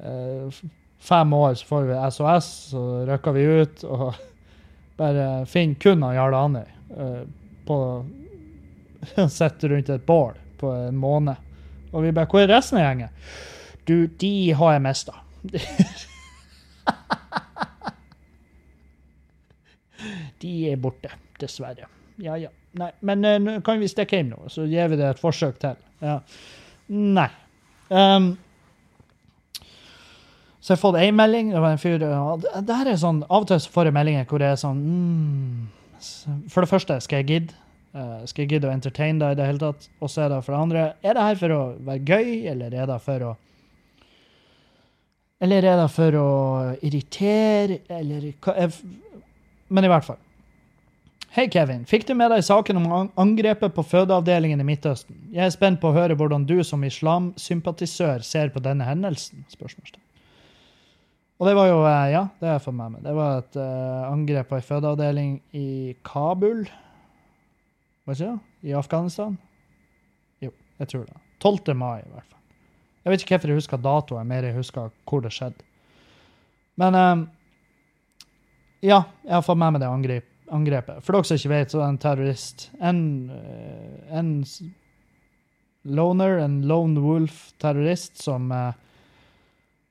[0.00, 0.60] eh,
[1.00, 4.14] Fem år så får vi SOS, så rykker vi ut og
[5.00, 7.22] bare finner kun han Jarle Andøy eh,
[7.68, 7.78] på
[9.38, 11.36] Sitter rundt et bål på en måned.
[11.92, 13.08] Og vi bare Hvor er resten av gjengen?
[13.88, 15.14] Du, de har jeg mista.
[20.40, 21.88] De er borte, dessverre.
[22.20, 22.48] Ja, ja.
[22.80, 25.58] Nei, men eh, nå kan vi stikke hjem nå, så gir vi det et forsøk
[25.60, 25.76] til.
[26.04, 26.20] Ja.
[26.88, 27.28] Nei.
[27.90, 28.38] Um,
[30.60, 31.54] så jeg har fått ei melding.
[31.56, 32.12] Var en fyr det,
[32.68, 35.68] her er sånn, Av og til får jeg meldinger hvor det er sånn mm,
[36.52, 37.60] For det første, skal jeg gidde?
[37.90, 39.88] Uh, skal jeg gidde å entertaine deg i det hele tatt?
[39.98, 42.76] Og så er det for det andre, er det her for å være gøy, eller
[42.76, 43.36] er det for å
[45.40, 46.30] Eller er det for å
[46.84, 48.76] irritere, eller hva er
[49.70, 50.20] Men i hvert fall.
[51.30, 51.86] Hei, Kevin.
[51.86, 55.14] Fikk du med deg saken om angrepet på fødeavdelingen i Midtøsten?
[55.30, 59.46] Jeg er spent på å høre hvordan du som islamsympatisør ser på denne hendelsen?
[59.54, 60.09] Spørsmålstegn.
[61.40, 63.04] Og det var jo eh, Ja, det har jeg fått med meg.
[63.06, 65.68] Det var et uh, angrep på ei fødeavdeling i
[66.04, 66.66] Kabul.
[68.04, 68.68] Hva sier det?
[68.68, 69.38] I Afghanistan?
[70.44, 71.16] Jo, jeg tror det.
[71.40, 71.72] 12.
[71.80, 72.40] mai, i hvert fall.
[73.00, 75.64] Jeg vet ikke hvorfor jeg husker datoen, mer jeg husker hvor det skjedde.
[76.80, 77.22] Men eh,
[78.90, 81.00] ja, jeg har fått med meg det angrep, angrepet.
[81.04, 82.68] For dere som ikke vet, så er det en terrorist.
[82.84, 84.30] En, eh, en
[85.96, 88.76] loner, en lone wolf-terrorist som eh,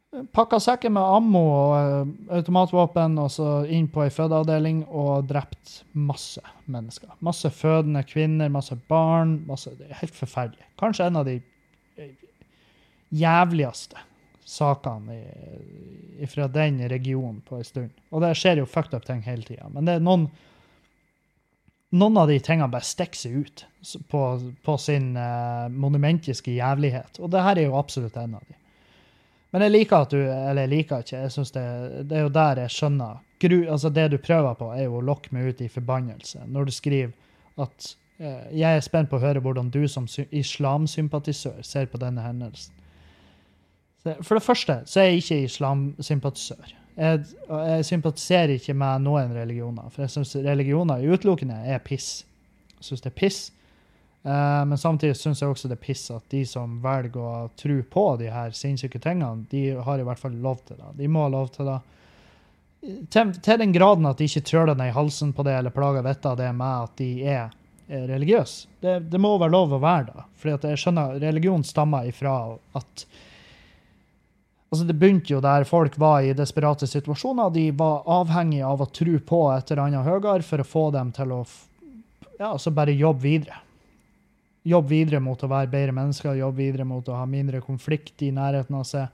[0.10, 5.84] Pakka sekken med ammo og eh, automatvåpen og så inn på ei fødeavdeling og drept
[5.94, 7.12] masse mennesker.
[7.26, 9.36] Masse fødende kvinner, masse barn.
[9.46, 10.66] Masse, det er helt forferdelig.
[10.82, 11.38] Kanskje en av de
[12.02, 12.16] eh,
[13.22, 14.02] jævligste
[14.50, 15.20] sakene
[16.32, 17.92] fra den regionen på en stund.
[18.10, 19.70] Og det skjer jo fucked up ting hele tida.
[19.70, 20.26] Men det er noen
[21.90, 23.64] noen av de tingene bare stikker seg ut
[24.10, 24.24] på,
[24.66, 27.18] på sin uh, monumentiske jævlighet.
[27.22, 28.58] Og det her er jo absolutt en av de.
[29.52, 31.64] Men jeg liker at du Eller jeg liker ikke, jeg synes det,
[32.10, 35.06] det er jo der jeg skjønner Gru, altså Det du prøver på, er jo å
[35.06, 36.42] lokke meg ut i forbannelse.
[36.52, 37.14] Når du skriver
[37.64, 37.86] at
[38.20, 42.76] eh, jeg er spent på å høre hvordan du som islamsympatisør ser på denne hendelsen.
[44.04, 46.76] For det første så er jeg ikke islamsympatisør.
[47.00, 52.26] Jeg, jeg, sympatiserer ikke med noen religioner, for jeg syns religioner utelukkende er piss.
[52.76, 53.40] Jeg syns det er piss.
[54.24, 57.78] Uh, men samtidig syns jeg også det er piss at de som velger å tro
[57.88, 60.92] på de her sinnssyke tingene, de har i hvert fall lov til det.
[61.00, 61.78] De må ha lov til det.
[63.12, 66.04] Til, til den graden at de ikke trør ned i halsen på det eller plager
[66.04, 67.56] vettet av det med at de er,
[67.88, 68.70] er religiøse.
[68.84, 70.28] Det, det, må være lov å være det.
[70.40, 72.36] For jeg skjønner religion stammer ifra
[72.80, 73.08] at
[74.70, 77.50] Altså Det begynte jo der folk var i desperate situasjoner.
[77.50, 81.10] De var avhengige av å tro på et eller annet høyere for å få dem
[81.16, 81.40] til å
[82.38, 83.58] ja, altså bare jobbe videre.
[84.68, 88.32] Jobbe videre mot å være bedre mennesker, jobbe videre mot å ha mindre konflikt i
[88.36, 89.08] nærheten av seg.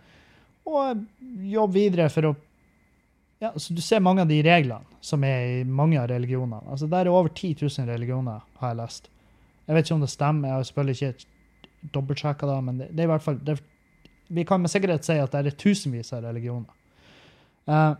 [0.65, 1.03] Og
[1.45, 2.36] jobbe videre for å
[3.43, 6.63] ja, så Du ser mange av de reglene som er i mange av religionene.
[6.71, 9.10] Altså Der er over 10 000 religioner, har jeg lest.
[9.67, 13.03] Jeg vet ikke om det stemmer, jeg har selvfølgelig ikke dobbeltsjekka det, men det, er
[13.03, 13.60] i hvert fall det
[14.27, 16.71] vi kan med sikkerhet si at det er tusenvis av religioner.
[17.69, 17.93] Uh,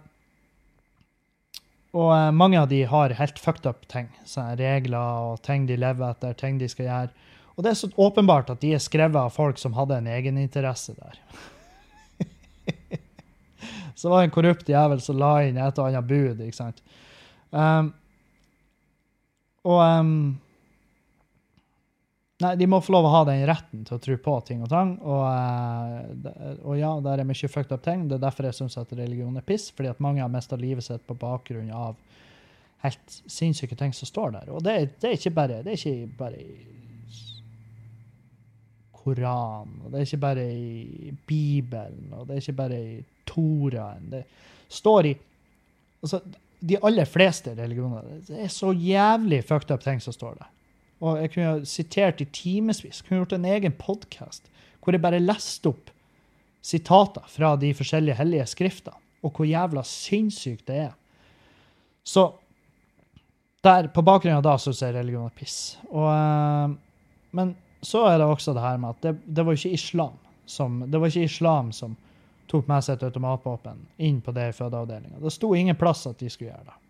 [1.96, 4.10] og uh, mange av de har helt fucked up ting.
[4.58, 7.30] Regler og ting de lever etter, ting de skal gjøre.
[7.56, 10.96] Og det er så åpenbart at de er skrevet av folk som hadde en egeninteresse
[10.98, 11.20] der.
[14.00, 16.82] så var det en korrupt jævel som la inn et og annet bud, ikke sant.
[17.56, 17.94] Um,
[19.66, 20.18] og um,
[22.44, 24.68] Nei, de må få lov å ha den retten til å tro på ting og
[24.68, 24.90] tang.
[25.00, 28.10] Og, eh, og ja, der er mye fucked up ting.
[28.10, 29.70] Det er derfor jeg syns at religion er piss.
[29.72, 31.96] Fordi at mange har mista livet sitt på bakgrunn av
[32.84, 34.52] helt sinnssyke ting som står der.
[34.52, 36.44] Og det, det er ikke bare det er ikke bare
[39.06, 42.98] i Koranen, og det er ikke bare i Bibelen, og det er ikke bare i
[43.26, 44.10] Toraen.
[44.12, 44.26] Det
[44.70, 45.16] står i
[46.06, 46.20] Altså,
[46.62, 50.50] de aller fleste religioner Det er så jævlig fucked up ting som står der.
[51.02, 53.02] Og jeg kunne ha sitert i timevis.
[53.02, 54.52] Kunne gjort en egen podkast
[54.84, 55.90] hvor jeg bare leste opp
[56.62, 60.94] sitater fra de forskjellige hellige skriftene, og hvor jævla sinnssykt det er.
[62.06, 62.28] Så
[63.66, 65.80] der, på bakgrunn av da så er religion er piss.
[65.90, 66.76] Og, uh,
[67.34, 70.80] men så er det også det her med at det, det var ikke islam som,
[70.90, 71.96] det var ikke islam som
[72.50, 75.22] tok med seg et automatvåpen inn på det fødeavdelinga.
[75.22, 76.82] Det sto ingen plass at de skulle gjøre det.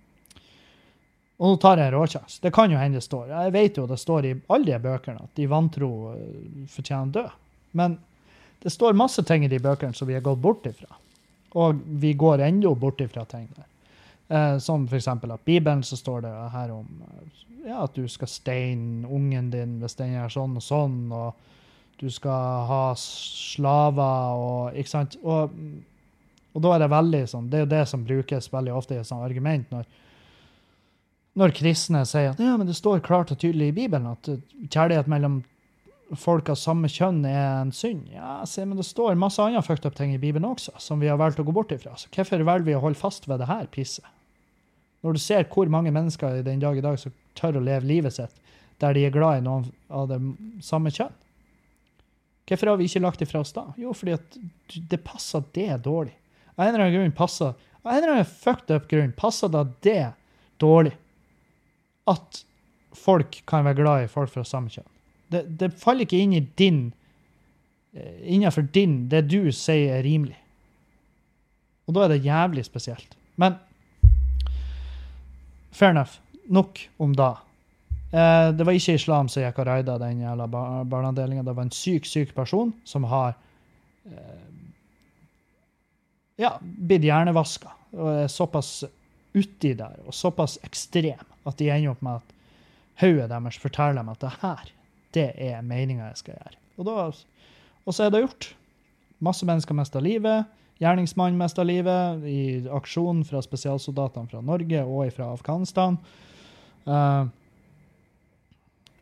[1.36, 2.40] Og nå tar jeg en råsjanse.
[2.44, 3.32] Det kan jo hende det står.
[3.32, 7.16] Jeg vet jo det står i alle de bøkene at de vantro eh, fortjener å
[7.18, 7.26] dø.
[7.76, 7.98] Men
[8.64, 10.88] det står masse ting i de bøkene som vi har gått bort ifra.
[11.60, 13.68] Og vi går ennå bort ifra ting der.
[14.28, 15.08] Eh, som f.eks.
[15.08, 19.78] at Bibelen så står det her om eh, ja, at du skal steine ungen din
[19.82, 25.20] hvis den gjør sånn og sånn, og du skal ha slaver og Ikke sant?
[25.24, 25.54] Og,
[26.54, 29.00] og da er det veldig sånn Det er jo det som brukes veldig ofte i
[29.04, 29.70] et sånt argument.
[29.72, 29.86] når
[31.36, 34.30] når kristne sier at ja, men det står klart og tydelig i Bibelen at
[34.72, 35.42] kjærlighet mellom
[36.16, 38.06] folk av samme kjønn er en synd.
[38.14, 41.10] Ja, se, men det står masse andre fucked up ting i Bibelen også, som vi
[41.12, 41.98] har valgt å gå bort ifra.
[42.00, 44.08] Så hvorfor velger vi å holde fast ved det her pisset?
[45.04, 47.88] Når du ser hvor mange mennesker i den dag i dag som tør å leve
[47.90, 48.42] livet sitt
[48.84, 50.18] der de er glad i noen av det
[50.66, 51.14] samme kjønn.
[52.46, 53.70] Hvorfor har vi ikke lagt det fra oss da?
[53.80, 54.36] Jo, fordi at
[54.92, 56.14] det passer det dårlig.
[56.56, 59.64] Av en eller annen grunn passer, av en eller annen fucked up grunn passer da
[59.86, 60.12] det
[60.62, 60.94] dårlig
[62.12, 62.44] at
[62.96, 64.88] folk kan være glad i folk fra samme kjønn.
[65.34, 66.82] Det, det faller ikke inn i din
[67.98, 70.38] eh, innenfor din, det du sier er rimelig.
[71.90, 73.18] Og da er det jævlig spesielt.
[73.42, 73.58] Men
[75.76, 76.20] fair enough.
[76.48, 77.32] Nok om da.
[78.12, 81.44] Eh, det var ikke islam som gikk og raida den jævla barneavdelinga.
[81.44, 83.34] Det var en syk, syk person som har
[84.08, 84.46] eh,
[86.40, 88.84] ja, blitt hjernevaska og er såpass
[89.36, 92.34] uti der og såpass ekstrem at de ender opp med at
[93.04, 94.70] hodet deres forteller dem at det her,
[95.16, 96.62] det er meninga jeg skal gjøre.
[96.76, 97.08] Og, da,
[97.84, 98.50] og, så er det gjort.
[99.24, 100.48] Masse mennesker mister livet.
[100.82, 102.40] Gjerningsmannen mista livet i
[102.76, 105.98] aksjonen fra spesialsoldatene fra Norge og fra Afghanistan.
[106.86, 107.32] Uh,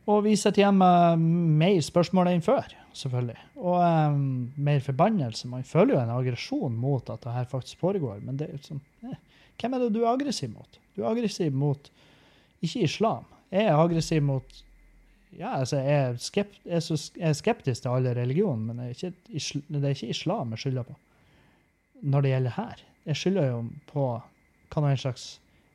[0.03, 1.21] Og vi sitter igjen med
[1.61, 3.37] mer spørsmål enn før, selvfølgelig.
[3.55, 4.25] Og um,
[4.59, 5.47] mer forbannelse.
[5.47, 8.19] Man føler jo en aggresjon mot at det her faktisk foregår.
[8.25, 9.15] Men det er sånn, eh,
[9.61, 10.79] hvem er det du er aggressiv mot?
[10.97, 11.87] Du er aggressiv mot
[12.63, 13.29] ikke islam.
[13.53, 14.59] Jeg er aggressiv mot
[15.33, 16.83] ja, altså, jeg er, skept, jeg
[17.23, 18.97] er, skeptisk til alle religioner, men det er
[19.31, 20.97] ikke, det er ikke islam jeg skylder på
[22.03, 22.83] når det gjelder her.
[23.07, 24.07] Jeg skylder jo på
[24.73, 25.25] hva en slags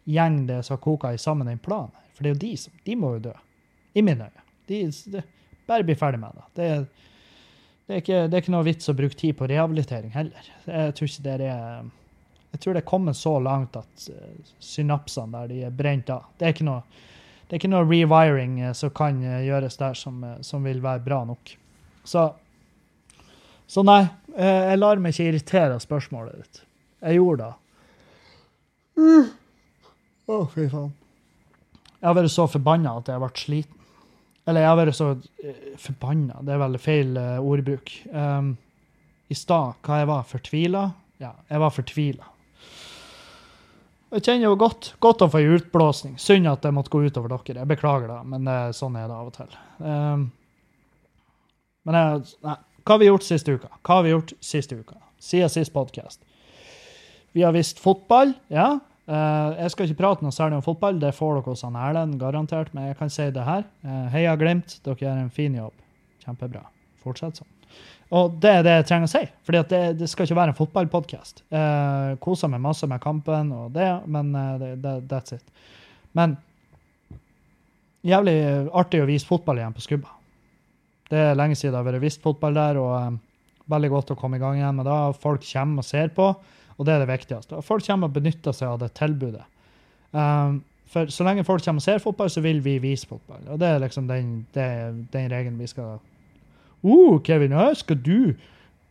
[0.08, 1.92] gjeng det som koka i sammen den planen.
[2.14, 3.34] For det er jo de som De må jo dø.
[3.94, 4.46] I mine øyne.
[4.68, 4.80] De,
[5.12, 5.22] de,
[5.66, 6.46] bare bli ferdig med det.
[6.54, 6.82] Det er,
[7.86, 10.50] det, er ikke, det er ikke noe vits å bruke tid på rehabilitering heller.
[10.66, 11.86] Jeg tror ikke det er
[12.48, 16.30] Jeg tror det er kommet så langt at eh, synapsene der de er brent av.
[16.38, 16.80] Det er ikke noe,
[17.44, 21.04] det er ikke noe rewiring eh, som kan eh, gjøres der som, som vil være
[21.04, 21.52] bra nok.
[22.08, 22.24] Så
[23.68, 24.00] så nei,
[24.36, 26.62] eh, jeg lar meg ikke irritere av spørsmålet ditt.
[27.04, 27.56] Jeg gjorde det.
[30.28, 30.94] Å, fy faen.
[31.98, 33.74] Jeg har vært så forbanna at jeg har vært sliten.
[34.48, 35.10] Eller jeg har vært så
[35.44, 37.92] eh, forbanna, det er veldig feil eh, ordbruk.
[38.08, 38.54] Um,
[39.28, 40.24] I stad, hva jeg var?
[40.30, 40.84] Fortvila?
[41.20, 42.30] Ja, jeg var fortvila.
[44.14, 46.14] Jeg kjenner jo godt, godt å få en utblåsning.
[46.22, 47.60] Synd at det måtte gå utover dere.
[47.60, 49.58] Jeg beklager det, men sånn er det av og til.
[49.84, 50.24] Um,
[51.84, 52.56] men jeg, nei,
[52.88, 53.68] hva har vi gjort siste uka?
[53.84, 54.94] Hva har vi gjort siste uka?
[55.20, 56.22] Siden sist podkast.
[57.36, 58.78] Vi har visst fotball, ja.
[59.08, 62.16] Uh, jeg skal ikke prate noe særlig om fotball, det får dere hos han Erlend,
[62.20, 62.72] garantert.
[62.72, 63.68] Men jeg kan si det her.
[63.84, 65.76] Uh, heia Glimt, dere gjør en fin jobb.
[66.24, 66.64] Kjempebra.
[67.04, 67.52] Fortsett sånn.
[68.16, 70.60] Og det er det jeg trenger å si, for det, det skal ikke være en
[70.62, 71.44] fotballpodkast.
[71.52, 75.44] Uh, Kosa meg masse med kampen og det, men eh, det, that's it.
[76.16, 76.38] Men
[78.08, 78.38] jævlig
[78.72, 80.17] artig å vise fotball igjen på Skubba.
[81.08, 83.18] Det er lenge siden det har vært vist fotball der, og eh,
[83.72, 84.98] veldig godt å komme i gang igjen med det.
[85.22, 86.32] Folk kommer og ser på,
[86.78, 87.62] og det er det viktigste.
[87.64, 89.46] Folk kommer og benytter seg av det tilbudet.
[90.12, 93.42] Um, for så lenge folk kommer og ser fotball, så vil vi vise fotball.
[93.52, 95.98] Og det er liksom den, den regelen vi skal
[96.78, 98.36] Uh, Kevin, ja, skal du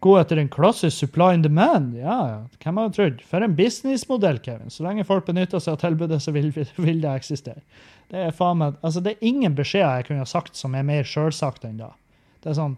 [0.04, 1.94] gå etter en klassisk supply and demand?
[1.98, 2.40] Ja, ja.
[2.62, 3.22] Hvem hadde trodd?
[3.30, 4.74] For en businessmodell, Kevin.
[4.74, 6.52] Så lenge folk benytter seg av tilbudet, så vil,
[6.88, 7.64] vil det eksistere.
[8.12, 10.86] Det er faen meg Altså, det er ingen beskjeder jeg kunne ha sagt som er
[10.88, 11.90] mer sjølsagt enn det.
[12.44, 12.78] Det er sånn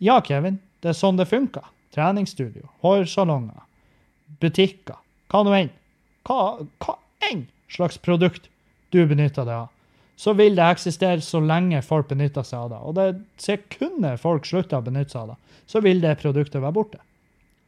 [0.00, 1.66] Ja, Kevin, det er sånn det funker.
[1.94, 3.66] Treningsstudio, hårsalonger,
[4.40, 4.98] butikker,
[5.30, 5.72] hva nå enn.
[6.28, 6.96] Hva, hva
[7.30, 8.48] enn slags produkt
[8.94, 9.68] du benytter deg av,
[10.20, 12.80] så vil det eksistere så lenge folk benytter seg av det.
[12.84, 13.06] Og det
[13.40, 17.00] sekundet folk slutter å benytte seg av det, så vil det produktet være borte.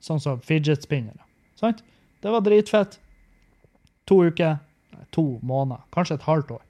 [0.02, 1.22] Sånn som fidget spinnere.
[1.58, 1.80] Sant?
[2.22, 2.98] Det var dritfett.
[4.10, 4.58] To uker,
[4.92, 6.62] nei, to måneder, kanskje et halvt år.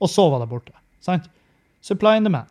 [0.00, 0.74] Og så var det borte.
[1.04, 1.26] Sant?
[1.84, 2.48] Supply and demand.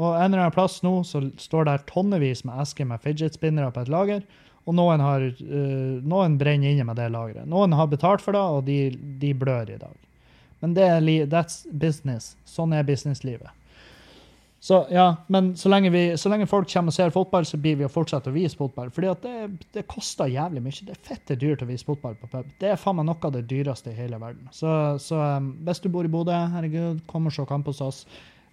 [0.00, 3.72] Og en eller annen plass nå så står det tonnevis med esker med fidget spinnere
[3.74, 4.22] på et lager,
[4.62, 7.48] og noen, har, uh, noen brenner inne med det lageret.
[7.50, 8.78] Noen har betalt for det, og de,
[9.20, 9.96] de blør i dag.
[10.62, 12.36] Men det er that's business.
[12.46, 13.50] Sånn er businesslivet.
[14.62, 17.80] Så ja, men så lenge, vi, så lenge folk kommer og ser fotball, så blir
[17.80, 18.92] vi å fortsette å vise fotball.
[18.94, 20.84] Fordi at det, det koster jævlig mye.
[20.86, 22.52] Det er fette dyrt å vise fotball på pub.
[22.62, 24.46] Det er faen meg noe av det dyreste i hele verden.
[24.54, 24.70] Så,
[25.02, 28.04] så um, hvis du bor i Bodø, herregud, kom og se kamp hos oss.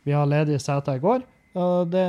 [0.07, 1.25] Vi har ledige seter i går.
[1.57, 2.05] Og det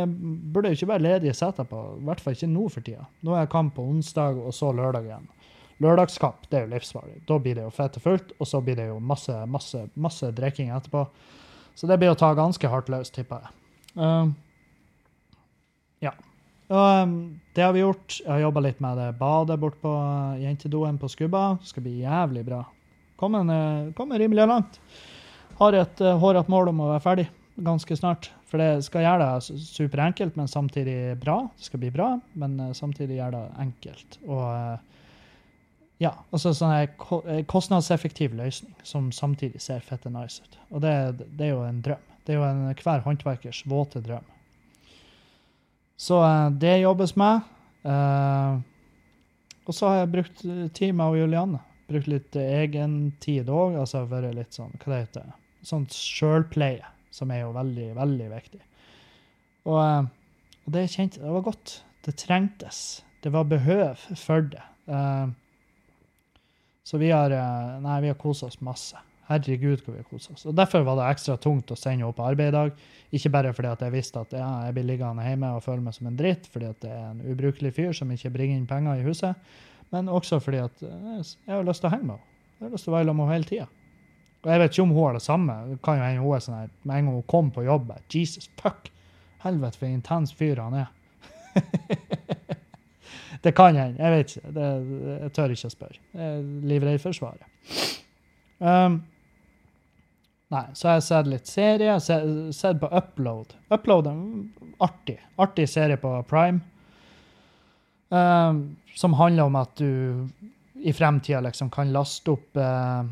[0.52, 3.06] burde jo ikke være ledige seter på, i hvert fall ikke nå for tida.
[3.24, 5.28] Nå er kamp på onsdag, og så lørdag igjen.
[5.80, 7.22] Lørdagskamp det er jo livsfarlig.
[7.28, 10.74] Da blir det jo fette fullt, og så blir det jo masse, masse, masse drikking
[10.76, 11.06] etterpå.
[11.74, 13.54] Så det blir å ta ganske hardt løs, tipper jeg.
[13.96, 14.28] Uh,
[16.04, 16.12] ja.
[16.68, 17.16] Og, um,
[17.56, 18.18] det har vi gjort.
[18.20, 21.54] Jeg har jobba litt med det badet bort på uh, jentedoen på Skubba.
[21.62, 22.60] Det skal bli jævlig bra.
[23.20, 23.48] Kommer
[23.96, 24.80] kommer rimelig langt.
[25.56, 27.30] Har et uh, hårete mål om å være ferdig
[27.64, 28.30] ganske snart.
[28.50, 31.42] For det skal gjøre det superenkelt, men samtidig bra.
[31.56, 34.18] Det skal bli bra, men uh, samtidig gjøre det enkelt.
[34.26, 34.90] Og uh,
[36.00, 40.60] ja, altså sånn en kostnadseffektiv løsning som samtidig ser fette nice ut.
[40.70, 40.94] Og det,
[41.36, 42.06] det er jo en drøm.
[42.24, 44.24] Det er jo en, hver håndverkers våte drøm.
[46.00, 47.42] Så eh, det jobbes med.
[47.84, 48.60] Eh,
[49.66, 51.60] og så har jeg brukt eh, tid med Julianne.
[51.90, 53.76] Brukt litt eh, egen tid òg.
[53.82, 55.36] Altså vært litt sånn, hva det heter
[55.68, 58.62] Sånn sjølpleie, som er jo veldig, veldig viktig.
[59.66, 60.08] Og, eh,
[60.64, 61.82] og det kjente Det var godt.
[62.06, 63.02] Det trengtes.
[63.22, 64.62] Det var behøv for det.
[64.88, 65.28] Eh,
[66.84, 68.96] så vi har, eh, nei, vi har kosa oss masse.
[69.28, 70.46] Herregud, hvor vi har kosa oss.
[70.46, 72.72] Og Derfor var det ekstra tungt å sende henne på arbeid i dag.
[73.12, 75.94] Ikke bare fordi at jeg visste at ja, jeg blir liggende hjemme og føle meg
[75.94, 78.98] som en dritt, fordi at det er en ubrukelig fyr som ikke bringer inn penger
[78.98, 79.36] i huset,
[79.92, 82.26] men også fordi at jeg har lyst til å henge med henne.
[82.58, 83.79] Jeg har lyst til å være sammen med henne hele tida.
[84.40, 85.56] Og jeg vet ikke om hun har det samme.
[85.68, 87.92] Det kan jo hende hun er sånn her med en gang hun kom på jobb.
[88.12, 88.88] Jesus fuck!
[89.44, 90.88] Helvete, for en intens fyr han er.
[93.44, 94.00] det kan hende.
[94.00, 94.52] Jeg vet ikke.
[94.56, 94.68] Det,
[95.24, 96.02] jeg tør ikke å spørre.
[96.16, 97.46] Jeg er livredd for svaret.
[98.60, 99.00] Um,
[100.50, 101.86] Nei, så har jeg sett litt serie.
[101.86, 103.52] Jeg har sett på Upload.
[103.70, 104.16] Upload er
[104.82, 105.20] artig.
[105.38, 106.58] Artig serie på Prime.
[108.10, 108.64] Um,
[108.98, 110.26] som handler om at du
[110.82, 113.02] i fremtida liksom kan laste opp eh,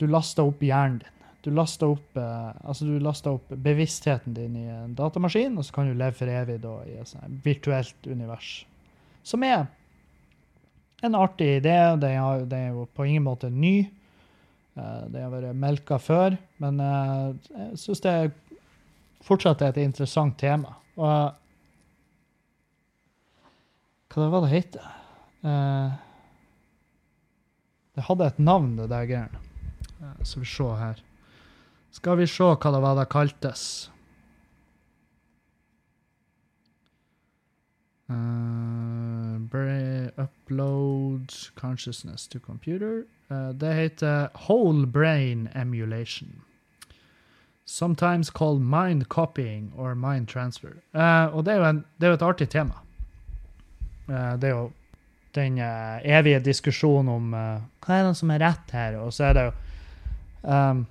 [0.00, 1.10] Du laster opp hjernen din.
[1.44, 5.74] Du laster opp, eh, altså du laster opp bevisstheten din i en datamaskin, og så
[5.76, 7.12] kan du leve for evig da, i et
[7.44, 8.64] virtuelt univers.
[9.22, 9.66] Som er
[11.04, 11.76] en artig idé.
[12.00, 13.74] Den er, den er jo på ingen måte ny.
[14.74, 18.16] Eh, Det har vært melka før, men eh, jeg syns det
[19.24, 20.78] fortsatt er et interessant tema.
[20.96, 21.32] Og
[24.14, 24.76] hva var det det het?
[27.94, 29.43] Det hadde et navn, det der greiene.
[30.04, 31.02] Eh, Så vi se her.
[31.90, 33.90] Skal vi se hva det var det kaltes.
[38.10, 39.40] Uh,
[40.18, 43.04] upload consciousness to computer.
[43.30, 46.42] Uh, det heter whole brain emulation.
[47.64, 50.82] Sometimes called mind copying or mind transfer.
[50.94, 52.74] Uh, og det er, en, det er jo et artig tema.
[54.08, 54.72] Uh, det er jo
[55.34, 59.28] den eh, evige diskusjonen om eh, hva er det som er rett her, og så
[59.28, 59.54] er det jo
[60.46, 60.84] ehm,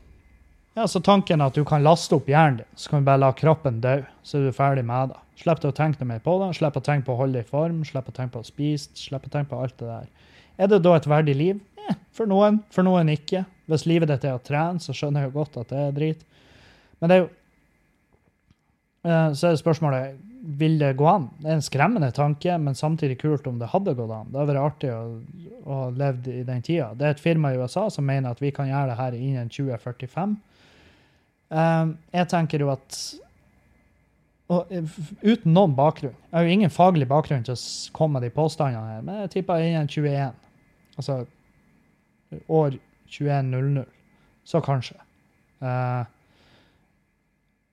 [0.74, 3.22] ja, så tanken er at du kan laste opp hjernen din, så kan du bare
[3.22, 5.20] la kroppen dø, så er du ferdig med det.
[5.38, 7.50] Slipp å tenke noe mer på det, slipp å tenke på å holde deg i
[7.50, 10.10] form, slipp å tenke på å spise, slipp å tenke på alt det der.
[10.58, 11.62] Er det da et verdig liv?
[11.78, 13.44] Eh, for noen, for noen ikke.
[13.70, 16.26] Hvis livet ditt er å trene, så skjønner jeg jo godt at det er drit.
[17.00, 17.30] Men det er jo
[19.06, 21.30] eh, Så er det spørsmålet vil det gå an.
[21.40, 24.32] Det er en skremmende tanke, men samtidig kult om det hadde gått an.
[24.32, 25.04] Det hadde vært artig å,
[25.64, 26.90] å leve i den tida.
[27.00, 29.52] Det er et firma i USA som mener at vi kan gjøre det her innen
[29.54, 30.36] 2045.
[31.54, 32.98] Um, jeg tenker jo at
[34.52, 36.16] og, eh, Uten noen bakgrunn.
[36.28, 39.32] Jeg har jo ingen faglig bakgrunn til å komme med de påstandene her, men jeg
[39.38, 40.36] tipper innen 21.
[41.00, 41.22] Altså
[42.52, 42.76] år
[43.08, 43.86] 2100.
[44.44, 45.00] Så kanskje.
[45.64, 46.04] Eh,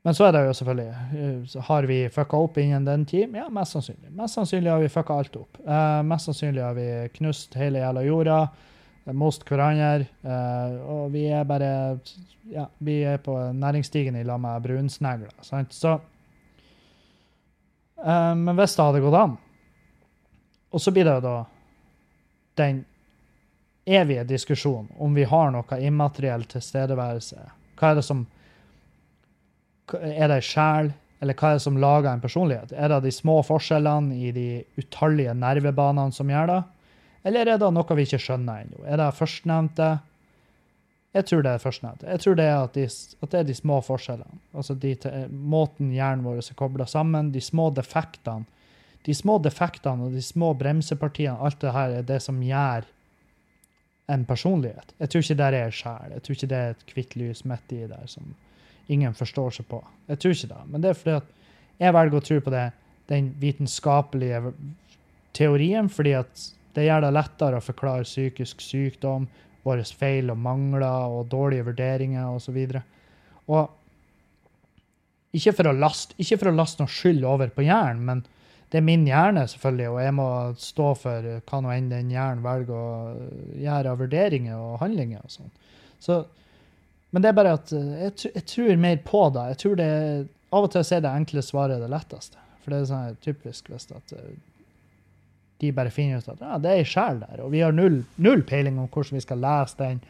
[0.03, 3.35] men så er det jo selvfølgelig eh, Har vi fucka opp innen den tid?
[3.37, 4.11] Ja, mest sannsynlig.
[4.17, 5.61] Mest sannsynlig har vi fucka alt opp.
[5.67, 6.87] Uh, mest sannsynlig har vi
[7.19, 8.39] knust hele jævla jorda,
[9.05, 11.99] eh, most hverandre, Uh, og vi er bare
[12.51, 15.73] Ja, vi er på næringsstigen i lag med brunsnegler, sant?
[15.75, 16.01] Så
[18.01, 19.37] uh, Men hvis det hadde gått an,
[20.73, 21.45] og så blir det jo da
[22.57, 22.85] den
[23.87, 27.37] evige diskusjonen om vi har noe immateriell tilstedeværelse.
[27.77, 28.27] Hva er det som
[29.99, 32.73] Er det sjel, eller hva er det som lager en personlighet?
[32.73, 34.47] Er det de små forskjellene i de
[34.81, 36.61] utallige nervebanene som gjør det?
[37.29, 38.85] Eller er det noe vi ikke skjønner ennå?
[38.89, 39.91] Er det førstnevnte?
[41.11, 42.07] Jeg tror det er førstnevnte.
[42.07, 44.41] Jeg tror det er at, de, at det er de små forskjellene.
[44.55, 44.95] Altså de,
[45.29, 48.47] måten hjernen vår er kobla sammen, de små defektene.
[49.05, 52.87] De små defektene og de små bremsepartiene, alt det her er det som gjør
[54.13, 54.95] en personlighet.
[55.01, 56.15] Jeg tror ikke det er sjel.
[56.15, 58.33] Jeg tror ikke det er et hvitt lys midt i der som
[58.91, 59.81] ingen forstår seg på.
[60.11, 60.63] Jeg tror ikke det.
[60.71, 61.35] Men det er fordi at
[61.81, 62.65] jeg velger å tro på det,
[63.11, 64.55] den vitenskapelige
[65.37, 69.29] teorien, fordi at det gjør det lettere å forklare psykisk sykdom,
[69.67, 72.57] våre feil og mangler og dårlige vurderinger osv.
[72.57, 78.05] Og, og ikke for, å laste, ikke for å laste noe skyld over på hjernen,
[78.07, 78.23] men
[78.71, 80.27] det er min hjerne, selvfølgelig, og jeg må
[80.63, 83.15] stå for hva nå enn den hjernen velger å
[83.59, 85.51] gjøre av vurderinger og handlinger og sånn.
[86.03, 86.21] Så,
[87.11, 89.49] men det er bare at eh, jeg, jeg tror mer på det.
[89.55, 89.91] Jeg tror det
[90.51, 92.41] Av og til så er det enkle svaret det letteste.
[92.61, 94.39] For det er sånn typisk hvis at eh,
[95.61, 98.01] de bare finner ut at ja, det er ei sjel der, og vi har null,
[98.17, 100.01] null peiling om hvordan vi skal lese den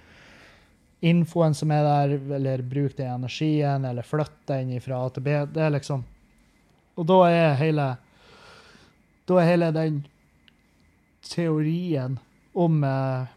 [1.11, 5.35] infoen som er der, eller bruke den energien, eller flytte den fra A til B.
[5.51, 6.05] Det er liksom
[7.01, 7.87] Og da er hele
[9.29, 10.01] Da er hele den
[11.25, 12.19] teorien
[12.55, 13.29] om eh,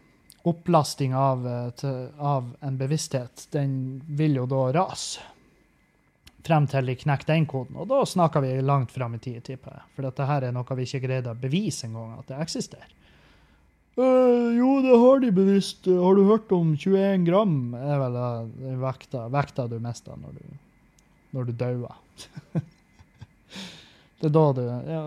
[0.44, 5.20] opplasting av, eh, av en bevissthet, den vil jo da rase.
[6.44, 7.78] Frem til de knekker den koden.
[7.80, 9.86] Og da snakker vi langt fram i tid, tipper jeg.
[9.96, 12.92] For dette her er noe vi ikke greide å bevise engang at det eksisterer.
[13.96, 15.86] Uh, jo, det har de bevisst.
[15.86, 17.56] Har du hørt om 21 gram?
[17.78, 18.20] er vel
[18.58, 20.56] den vekta, vekta du mister når du,
[21.32, 21.94] når du dauer.
[24.20, 25.04] det er da du ja,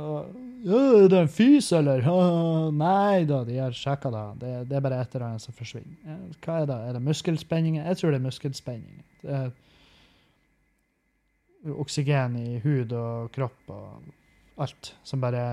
[0.67, 2.01] Er det en fys, eller?
[2.03, 4.23] «Haha, Nei da, de har sjekka det.
[4.41, 4.53] det.
[4.67, 5.95] Det er bare et eller annet som forsvinner.
[6.43, 6.79] Hva er det?
[6.89, 7.85] Er det muskelspenninger?
[7.87, 9.03] Jeg tror det er muskelspenninger.
[9.21, 9.51] Det er
[11.77, 13.87] oksygen i hud og kropp og
[14.63, 15.43] alt som bare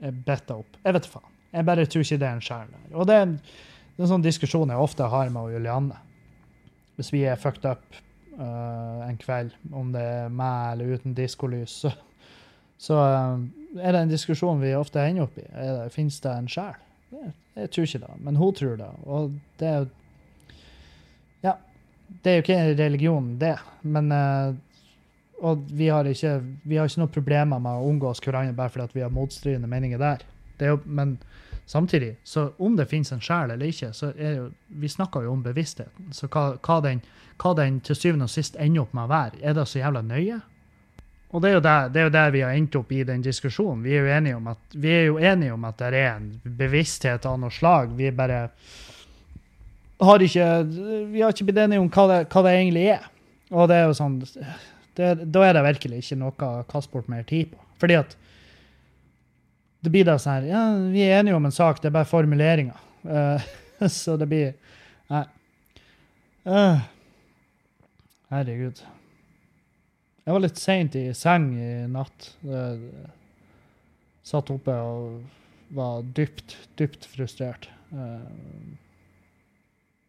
[0.00, 0.76] er bitta opp.
[0.84, 1.32] Jeg vet faen.
[1.50, 2.84] Jeg bare tror ikke det er en sjel der.
[2.94, 5.96] Og det er en, det er en sånn diskusjon jeg ofte har med Julianne.
[6.98, 7.96] Hvis vi er fucked up
[8.36, 11.92] uh, en kveld, om det er med eller uten diskolys, så,
[12.78, 13.00] så
[13.78, 15.44] er det en diskusjon vi ofte ender opp i.
[15.94, 16.74] Fins det en sjel?
[17.56, 18.88] Jeg, tror ikke det, men hun tror det.
[19.06, 19.88] Og det er jo
[21.42, 21.54] Ja.
[22.22, 23.56] det er jo ikke en religion, det.
[23.82, 24.54] Men eh,
[25.42, 28.98] Og vi har ikke, vi har ikke noen problemer med å omgås hverandre bare fordi
[28.98, 30.20] vi har motstridende meninger der.
[30.60, 31.14] Er jo, men
[31.66, 35.32] samtidig, så om det finnes en sjel eller ikke, så er jo Vi snakker jo
[35.32, 36.12] om bevisstheten.
[36.12, 37.00] Så hva, hva, den,
[37.40, 40.02] hva den til syvende og sist ender opp med å være, er det så jævla
[40.02, 40.40] nøye?
[41.30, 43.84] Og det er, der, det er jo der vi har endt opp i den diskusjonen.
[43.86, 47.54] Vi er jo enige om at, enige om at det er en bevissthet av noe
[47.54, 47.92] slag.
[47.94, 48.48] Vi bare
[50.00, 50.48] har ikke
[51.12, 53.06] Vi har ikke blitt enige om hva det, hva det egentlig er.
[53.50, 54.18] Og det er jo sånn
[54.98, 57.62] det, Da er det virkelig ikke noe å kaste bort mer tid på.
[57.80, 58.16] Fordi at
[59.80, 60.62] det blir da sånn her Ja,
[60.92, 62.86] vi er enige om en sak, det er bare formuleringer.
[63.06, 63.50] Uh,
[64.00, 64.56] så det blir
[65.10, 65.26] Nei.
[66.46, 66.82] Uh,
[68.30, 68.82] herregud.
[70.30, 72.26] Jeg var litt seint i seng i natt.
[72.46, 73.00] Jeg
[74.22, 75.24] satt oppe og
[75.74, 77.66] var dypt, dypt frustrert.
[77.90, 78.30] Uh,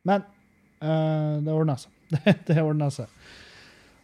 [0.05, 0.21] men
[0.85, 1.95] uh, det ordna seg.
[2.51, 3.09] det ordna seg.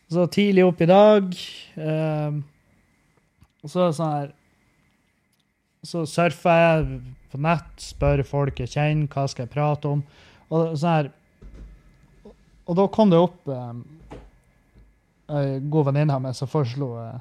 [0.10, 1.30] Så tidlig opp i dag
[1.78, 2.42] uh,
[3.62, 4.30] Og så er det sånn her
[5.86, 7.00] Så surfer jeg
[7.30, 10.02] på nett, spør folk jeg kjenner, hva skal jeg prate om.
[10.50, 11.12] Og sånn her
[12.66, 13.54] Og da kom det opp
[15.28, 17.18] ei god venninne av meg som foreslo uh,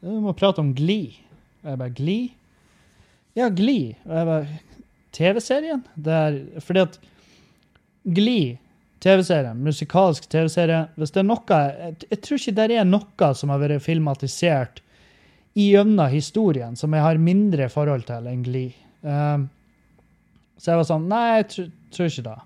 [0.00, 1.02] Vi må prate om Gli.
[1.62, 2.20] Og jeg bare Gli?
[3.36, 3.80] Ja, Gli.
[4.06, 4.60] Og jeg bare
[5.14, 5.82] TV-serien?
[6.64, 6.98] Fordi at
[8.04, 8.56] Gli,
[9.04, 13.52] TV-serie, musikalsk TV-serie Hvis det er noe jeg, jeg, tror ikke det er noe som
[13.52, 14.82] har vært filmatisert
[15.54, 18.64] gjennom historien som jeg har mindre forhold til enn Gli.
[19.06, 19.46] Um,
[20.58, 22.38] så jeg var sånn Nei, jeg tr tror ikke det.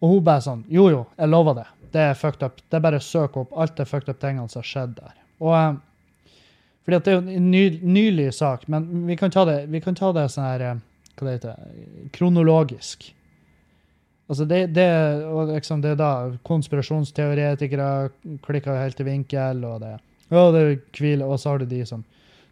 [0.00, 1.66] Og hun bare sånn Jo, jo, jeg lover det.
[1.92, 2.60] Det er fucked up.
[2.70, 5.14] Det er bare å søke opp alt det fucked up tingene som har skjedd der.
[5.40, 5.80] Og um,
[6.84, 9.80] fordi at det er jo en ny, nylig sak, men vi kan ta det, vi
[9.84, 10.64] kan ta det sånn her
[11.20, 13.10] Hva det heter Kronologisk.
[14.30, 14.86] Altså det, det,
[15.50, 16.12] liksom det er da
[16.46, 17.88] konspirasjonsteoretikere
[18.46, 19.96] klikker helt i vinkel, og det,
[20.30, 20.62] og det
[20.94, 22.04] hviler, og så har du de som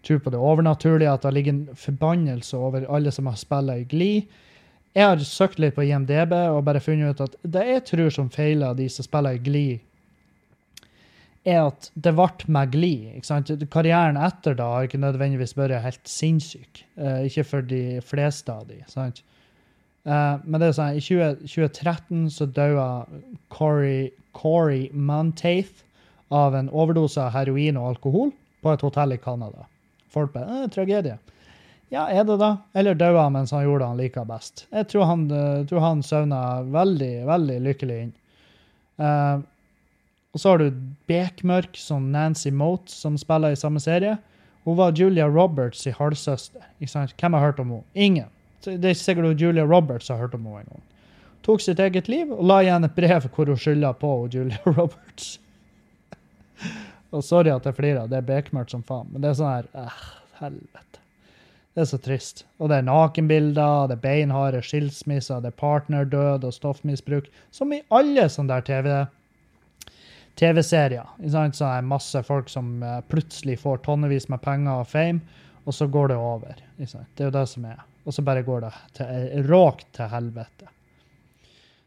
[0.07, 3.87] tror på det overnaturlige, at det ligger en forbannelse over alle som har spilt i
[3.91, 4.13] Gli.
[4.97, 8.31] Jeg har søkt litt på IMDb og bare funnet ut at det jeg tror som
[8.33, 9.79] feiler de som spiller i Glee,
[11.49, 13.15] er at det ble med Glee.
[13.17, 13.53] ikke sant?
[13.73, 16.83] Karrieren etter da har ikke nødvendigvis vært helt sinnssyk.
[16.99, 18.83] Eh, ikke for de fleste av de.
[18.91, 19.23] sant?
[20.09, 22.85] Uh, men det er sånn, i 20, 2013 så døde
[23.53, 25.83] Corey, Corey Montaith
[26.33, 28.31] av en overdose av heroin og alkohol
[28.65, 29.67] på et hotell i Canada.
[30.13, 31.19] Folk bare eh, 'Tragedie'.
[31.89, 32.51] Ja, er det da?
[32.77, 34.67] Eller han mens han gjorde det han liker best?
[34.71, 38.17] Jeg tror han, uh, tror han søvna veldig, veldig lykkelig inn.
[39.01, 39.41] Uh,
[40.37, 44.19] og så har du Bekmørk som Nancy Mote, som spiller i samme serie.
[44.69, 46.61] Hun var Julia Roberts' i halvsøster.
[46.79, 47.85] Hvem har hørt om henne?
[47.95, 48.29] Ingen.
[48.65, 50.85] Det er ikke sikkert Julia Roberts har hørt om henne en gang.
[51.47, 55.39] Tok sitt eget liv og la igjen et brev hvor hun skylder på Julia Roberts.
[57.11, 59.71] og sorry at jeg flirer, det er bekmørkt som faen, men det er sånn her
[59.73, 60.03] eh,
[60.43, 61.01] Helvete.
[61.79, 62.41] Det er så trist.
[62.59, 67.85] Og det er nakenbilder, det er beinharde skilsmisser, det er partnerdød og stoffmisbruk, som i
[67.95, 68.97] alle sånne der TV
[70.39, 71.07] TV-serier.
[71.31, 75.23] Så er masse folk som eh, plutselig får tonnevis med penger og fame,
[75.71, 76.59] og så går det over.
[76.79, 80.71] Det er jo det som er og så bare går det til, råkt til helvete.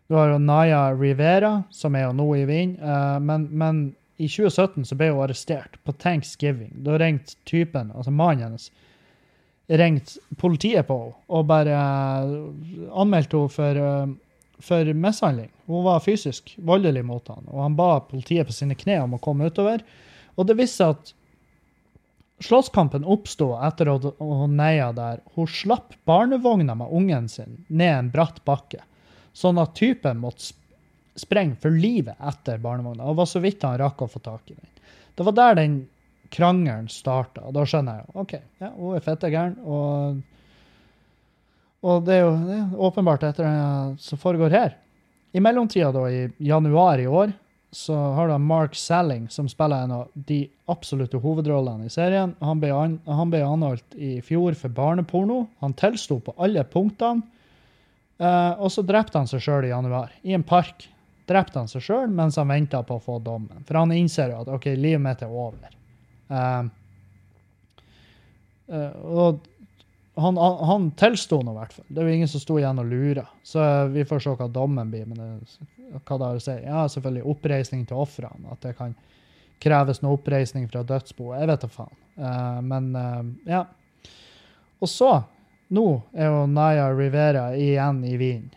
[0.05, 3.81] Du har jo Naya Rivera, som er jo nå i vind, uh, men, men,
[4.21, 6.75] i 2017 så ble hun arrestert på Thanksgiving.
[6.85, 8.67] Da ringte typen, altså mannen hennes,
[9.79, 12.35] ringte politiet på henne og bare uh,
[13.01, 15.51] anmeldte henne for, uh, for mishandling.
[15.71, 19.23] Hun var fysisk voldelig mot han, og han ba politiet på sine kne om å
[19.23, 19.83] komme utover.
[20.35, 21.17] Og det viste seg at
[22.41, 25.19] Slåsskampen oppsto etter at hun neia der.
[25.35, 28.81] Hun slapp barnevogna med ungen sin ned en bratt bakke,
[29.37, 30.55] sånn at typen måtte
[31.21, 33.05] sprenge for livet etter barnevogna.
[33.05, 34.69] Og var så vidt han rakk å få tak i den.
[35.15, 35.75] Det var der den
[36.31, 37.49] krangelen starta.
[37.53, 39.57] Da skjønner jeg OK, ja, hun er fette gæren.
[39.65, 40.21] Og,
[41.85, 44.75] og det er jo det er åpenbart etter det som foregår her.
[45.31, 47.31] I mellomtida, da, i januar i år,
[47.71, 52.33] så har du Mark Salling, som spiller en av de absolutte hovedrollene i serien.
[52.43, 55.45] Han ble, an, han ble anholdt i fjor for barneporno.
[55.63, 57.23] Han tilsto på alle punktene.
[58.21, 60.83] Uh, og så drepte han seg sjøl i januar, i en park.
[61.25, 63.63] Drepte han seg sjøl mens han venta på å få dommen.
[63.65, 65.71] For han innser jo at OK, livet mitt er over.
[66.31, 66.67] Uh,
[69.03, 69.47] og
[70.21, 71.85] han, han tilsto nå, i hvert fall.
[71.87, 73.25] Det var ingen som sto igjen og lura.
[73.43, 75.05] Så vi får se hva dommen blir.
[75.09, 75.27] Men det,
[75.97, 76.55] hva det har å si.
[76.63, 78.51] Ja, selvfølgelig oppreisning til ofrene.
[78.53, 78.95] At det kan
[79.61, 81.41] kreves noe oppreisning fra dødsboet.
[81.41, 81.99] Jeg vet da faen.
[82.21, 82.89] Uh, men
[83.49, 83.65] ja.
[84.81, 85.11] Og så,
[85.71, 88.47] nå er jo Naya Rivera igjen i Wien.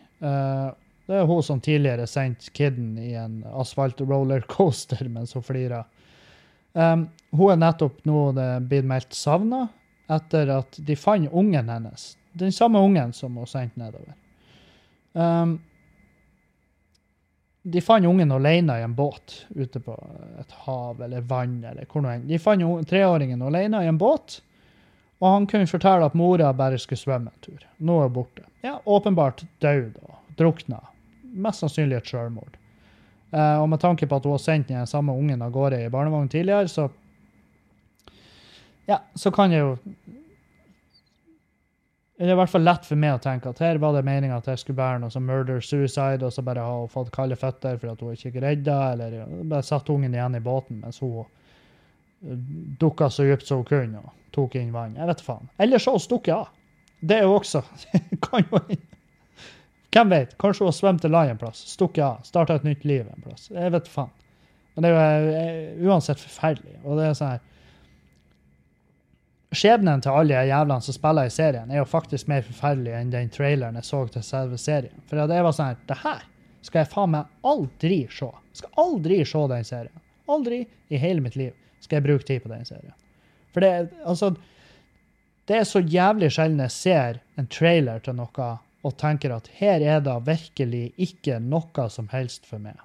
[1.05, 5.83] Det er hun som tidligere sendte kiden i en asfalt-rollercoaster mens hun flira.
[6.75, 8.21] Um, hun er nettopp nå
[8.67, 9.61] blitt meldt savna
[10.11, 12.17] etter at de fant ungen hennes.
[12.35, 14.11] Den samme ungen som hun sendte nedover.
[15.13, 15.55] Um,
[17.63, 19.95] de fant ungen alene i en båt ute på
[20.39, 21.63] et hav eller vann.
[21.63, 22.19] eller hvor noe.
[22.27, 24.41] De fant treåringen alene i en båt,
[25.23, 27.63] og han kunne fortelle at mora bare skulle svømme en tur.
[27.77, 28.43] Nå er hun borte.
[28.61, 30.83] Ja, Åpenbart død og drukna.
[31.23, 32.59] Mest sannsynlig et selvmord.
[33.35, 35.89] Uh, og med tanke på at hun har sendt den samme ungen av gårde i
[35.91, 36.87] barnevogn tidligere, så
[38.87, 39.73] ja, så kan jeg jo
[42.15, 44.37] det er i hvert fall lett for meg å tenke at her var det meninga
[44.37, 47.91] at jeg skulle bære noe som murder-suicide, og så bare ha fått kalde føtter for
[47.91, 52.37] at hun ikke er redda, eller bare satt ungen igjen i båten mens hun eh,
[52.79, 54.95] dukka så dypt som hun kunne og tok inn vann.
[54.95, 55.51] Jeg vet faen.
[55.59, 56.55] Eller så stukket av.
[57.03, 57.65] Det er jo også
[58.29, 58.63] kan jo
[59.95, 60.37] Hvem vet?
[60.41, 63.23] Kanskje hun har svømt til land en plass, stukket av, starta et nytt liv en
[63.23, 63.47] plass.
[63.53, 64.11] Jeg vet faen.
[64.75, 66.81] Men det er jo eh, uansett forferdelig.
[66.83, 67.43] Og det er sånn her
[69.55, 73.29] skjebnen til alle jævlene som spiller i serien, er jo faktisk mer forferdelig enn den
[73.31, 75.03] traileren jeg så til selve serien.
[75.07, 76.25] For det var sånn her Det her
[76.65, 78.31] skal jeg faen meg aldri se.
[78.59, 80.03] Skal aldri se den serien.
[80.27, 82.95] Aldri i hele mitt liv skal jeg bruke tid på den serien.
[83.53, 84.33] For det, altså,
[85.47, 88.49] det er så jævlig sjelden jeg ser en trailer til noe
[88.85, 92.77] og tenker at her er det virkelig ikke noe som helst for meg.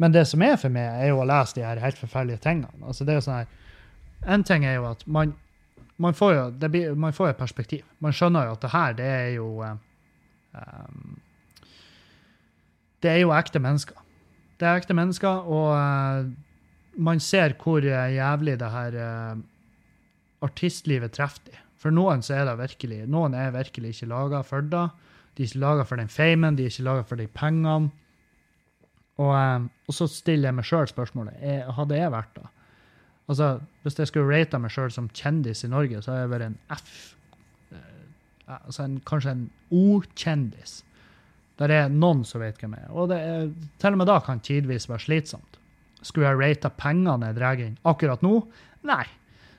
[0.00, 2.72] Men det som er for meg, er jo å lese de her helt forferdelige tingene.
[2.82, 3.58] Altså det er jo sånn her,
[4.22, 5.32] En ting er jo at man
[6.02, 7.82] man får jo blir, man får et perspektiv.
[8.02, 11.18] Man skjønner jo at det her, det er jo um,
[13.02, 13.98] Det er jo ekte mennesker.
[14.58, 16.30] Det er ekte mennesker, og uh,
[17.02, 19.36] man ser hvor jævlig det her uh,
[20.42, 21.58] artistlivet treffer de.
[21.82, 24.86] For noen så er det virkelig Noen er virkelig ikke laga for det.
[25.34, 27.90] De er ikke laga for den famen, de er ikke laga for de pengene.
[29.20, 32.46] Og, um, og, så stiller jeg meg sjøl spørsmålet hadde jeg vært da?
[33.28, 33.48] Altså,
[33.82, 36.58] Hvis jeg skulle rate meg sjøl som kjendis i Norge, så hadde jeg vært en
[36.74, 36.94] F.
[37.72, 40.80] Eh, altså en, kanskje en O-kjendis.
[41.60, 42.92] Der er noen som vet hvem jeg er.
[42.92, 43.48] Og det er,
[43.80, 45.58] til og med da kan tidvis være slitsomt.
[46.02, 48.40] Skulle jeg rata pengene jeg drar inn akkurat nå?
[48.90, 49.04] Nei.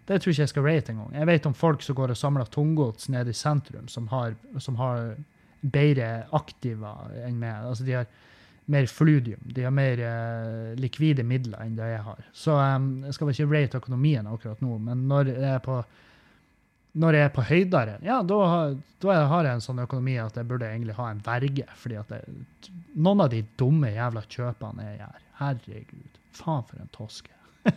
[0.07, 1.13] Det tror ikke jeg skal rate engang.
[1.15, 4.75] Jeg vet om folk som går og samler tunggods nede i sentrum, som har, som
[4.81, 5.13] har
[5.61, 6.91] bedre aktiva
[7.23, 7.69] enn meg.
[7.69, 8.09] Altså, de har
[8.65, 9.39] mer fludium.
[9.55, 12.23] De har mer uh, likvide midler enn det jeg har.
[12.35, 15.83] Så um, jeg skal vel ikke rate økonomien akkurat nå, men når jeg er på
[16.93, 18.35] når jeg er på høydere, ja, da,
[19.01, 21.65] da har jeg en sånn økonomi at jeg burde egentlig ha en verge.
[21.81, 22.43] fordi at jeg,
[22.93, 26.19] noen av de dumme jævla kjøpene jeg gjør Herregud.
[26.37, 27.33] Faen for en toske.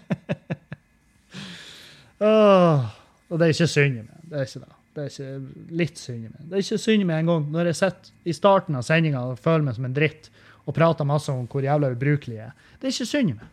[2.25, 2.87] oh,
[3.29, 4.19] og det er ikke synd i meg.
[4.31, 4.73] Det er ikke det.
[4.97, 6.41] Det er ikke litt synd i meg.
[6.41, 9.43] Det er ikke synd i meg engang når jeg sitter i starten av sendinga og
[9.43, 10.31] føler meg som en dritt
[10.67, 12.55] og prater masse om hvor jævla ubrukelig jeg er.
[12.81, 13.51] Det er ikke synd i meg.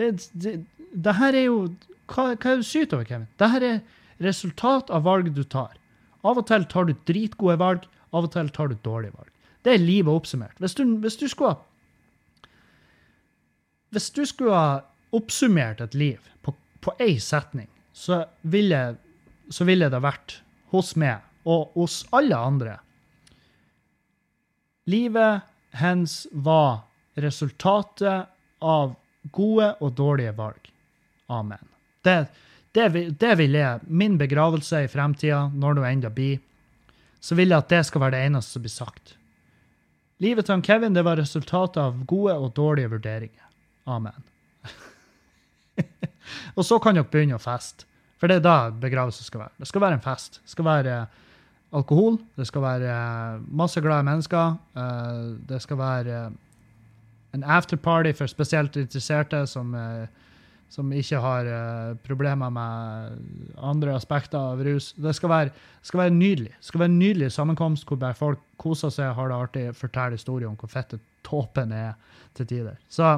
[0.00, 0.54] Det, det,
[0.90, 1.58] det, her er jo
[2.10, 3.28] Hva, hva er du syter over, Kevin?
[3.38, 3.76] Det her er
[4.24, 5.76] resultat av valg du tar.
[6.24, 9.30] Av og til tar du dritgode valg, av og til tar du dårlige valg.
[9.64, 10.58] Det er livet oppsummert.
[10.60, 11.56] Hvis du, hvis du skulle
[13.94, 14.80] Hvis du skulle ha
[15.14, 18.96] oppsummert et liv på, på én setning, så ville,
[19.48, 20.38] så ville det vært
[20.74, 22.78] hos meg og hos alle andre
[24.84, 25.40] Livet
[25.80, 28.26] hens var resultatet
[28.60, 28.94] av
[29.32, 30.72] gode og dårlige valg.
[31.32, 31.62] Amen.
[32.04, 32.26] Det,
[32.76, 36.42] det, det vil jeg, min begravelse i fremtida, når det enda blir,
[37.20, 39.14] så vil jeg at det skal være det eneste som blir sagt.
[40.20, 43.48] Livet til Kevin det var resultatet av gode og dårlige vurderinger.
[43.88, 44.20] Amen.
[46.54, 47.88] Og så kan dere begynne å feste.
[48.20, 49.54] For det er da begravelse skal være.
[49.60, 50.40] Det skal være en fest.
[50.44, 50.98] Det skal være
[51.74, 52.18] alkohol.
[52.38, 54.58] Det skal være eh, masse glade mennesker.
[54.78, 56.36] Eh, det skal være eh,
[57.34, 59.72] en afterparty for spesielt interesserte som,
[60.70, 61.48] som ikke har
[62.06, 63.16] problemer med
[63.58, 64.92] andre aspekter av rus.
[64.94, 65.50] Det skal være,
[65.82, 66.52] skal være nydelig.
[66.54, 70.46] Det skal være en nydelig sammenkomst hvor folk koser seg, har det artig, forteller historier
[70.46, 70.94] om hvor fett
[71.26, 71.96] tåpen er
[72.38, 72.78] til tider.
[72.88, 73.16] Så,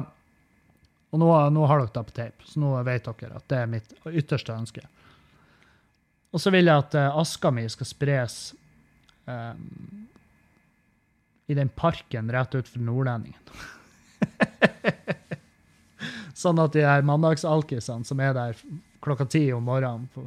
[1.11, 3.71] og nå, nå har dere det på tape, så nå vet dere at det er
[3.71, 4.83] mitt ytterste ønske.
[6.35, 8.37] Og så vil jeg at uh, aska mi skal spres
[9.25, 10.07] um,
[11.47, 13.43] i den parken rett utenfor Nordlendingen.
[16.37, 18.59] sånn at de her mandagsalkisene som er der
[19.03, 20.21] klokka ti om morgenen på,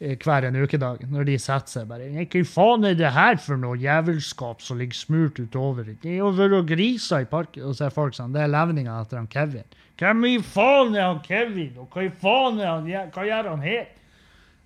[0.00, 3.76] hver en ukedag, når de setter seg bare Hva faen er det her for noe
[3.76, 5.90] jævelskap som ligger smurt utover?
[6.00, 7.66] Det er jo vært griser i parken.
[7.68, 9.66] Og så er folk sånn Det er levninga etter han Kevin.
[10.00, 11.74] Hvem i faen er han Kevin?
[11.82, 13.90] Og hva i faen er han, hva gjør han her?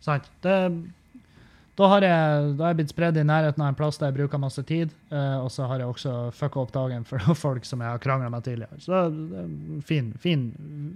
[0.05, 0.29] Sant?
[0.45, 0.59] Det,
[1.75, 4.39] Da har jeg, da jeg blitt spredd i nærheten av en plass der jeg bruker
[4.39, 4.93] masse tid.
[5.11, 8.31] eh, og så har jeg også fucka opp dagen for folk som jeg har krangla
[8.31, 8.79] med tidligere.
[8.79, 10.47] Så det er fin, fin,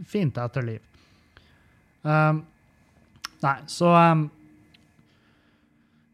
[0.07, 0.79] fint etterliv.
[2.07, 2.45] Um,
[3.45, 4.25] nei, så um,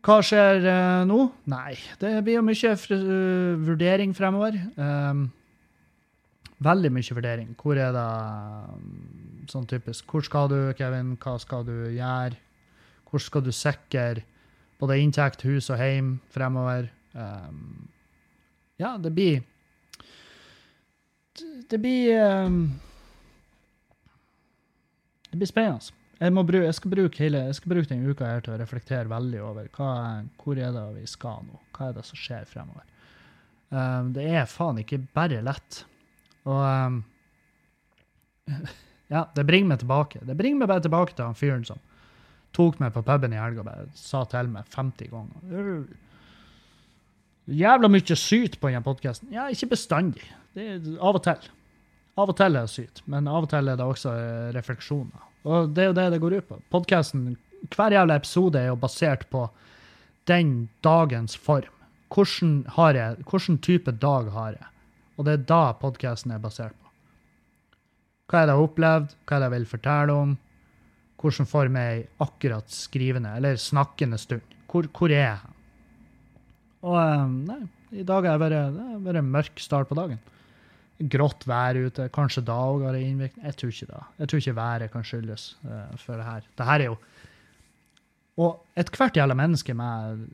[0.05, 1.21] Hva skjer uh, nå?
[1.49, 4.59] Nei, det blir jo mye uh, vurdering fremover.
[4.77, 5.27] Um,
[6.65, 7.55] veldig mye vurdering.
[7.61, 8.05] Hvor er det
[8.75, 11.17] um, sånn typisk Hvor skal du, Kevin?
[11.21, 12.37] Hva skal du gjøre?
[13.09, 14.25] Hvor skal du sikre
[14.81, 16.91] både inntekt, hus og hjem fremover?
[17.15, 17.89] Um,
[18.81, 19.43] ja, det blir
[21.71, 22.81] Det, blir um,
[25.31, 25.95] Det blir spennende.
[26.25, 28.61] Jeg, må bru, jeg, skal bruke hele, jeg skal bruke denne uka her til å
[28.61, 29.89] reflektere veldig over hva,
[30.41, 31.59] hvor er det vi skal nå.
[31.77, 32.87] Hva er det som skjer fremover.
[33.75, 35.83] Um, det er faen ikke bare lett.
[36.49, 37.03] Og um,
[39.13, 40.23] Ja, det bringer meg tilbake.
[40.25, 41.83] Det bringer meg bare tilbake til han fyren som
[42.55, 45.85] tok meg på puben i helga og sa til meg 50 ganger
[47.45, 49.29] Jævla mye syt på denne podkasten.
[49.35, 50.25] Ja, ikke bestandig.
[50.57, 51.51] Det er av og til.
[52.17, 55.27] Av og til er det syt, men av og til er det også eh, refleksjoner.
[55.45, 56.61] Og det er jo det det går ut på.
[56.73, 57.35] Podcasten,
[57.75, 59.47] hver jævla episode er jo basert på
[60.31, 61.73] den dagens form.
[62.15, 64.71] Hvordan, har jeg, hvordan type dag har jeg?
[65.19, 66.91] Og det er da podkasten er basert på.
[68.31, 69.15] Hva er det jeg har opplevd?
[69.25, 70.37] Hva er det jeg vil fortelle om?
[71.21, 74.55] Hvordan form er jeg akkurat skrivende eller snakkende stund?
[74.71, 75.53] Hvor, hvor er jeg?
[76.85, 77.61] Og eh, nei,
[77.93, 80.21] i dag har jeg vært, det har en mørk start på dagen.
[80.99, 82.09] Grått vær ute.
[82.15, 83.45] Kanskje da òg har det innvirkning.
[83.49, 84.03] Jeg tror ikke det.
[84.21, 86.51] Jeg tror ikke været kan skyldes uh, for det her.
[86.59, 86.99] Det her er jo
[88.37, 90.25] Og ethvert jævla menneske med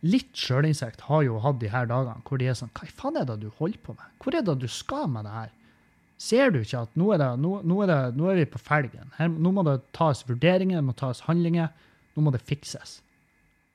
[0.00, 3.26] litt sjølinnsikt har jo hatt de her dagene hvor de er sånn Hva faen er
[3.28, 4.06] det du holder på med?
[4.22, 5.50] Hvor er det du skal med det her?
[6.20, 8.60] Ser du ikke at nå er, det, nå, nå er, det, nå er vi på
[8.60, 9.12] felgen?
[9.16, 11.70] Her, nå må det tas vurderinger, det må tas handlinger.
[12.16, 12.98] Nå må det fikses.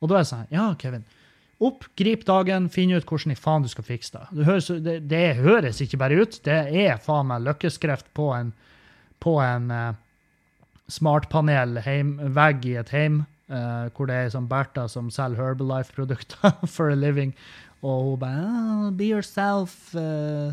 [0.01, 1.05] Og da er det sånn Ja, Kevin.
[1.63, 4.25] Opp, grip dagen, finn ut hvordan i faen du skal fikse det.
[4.35, 8.51] Det høres, det, det høres ikke bare ut, det er faen meg løkkeskreft på en,
[9.23, 9.93] på en uh,
[10.91, 16.57] smartpanel heim, vegg i et heim, uh, hvor det er sånn Bertha som selger Herbalife-produkter
[16.75, 17.31] for a living,
[17.85, 19.93] og hun bare oh, Be yourself.
[19.95, 20.51] Uh,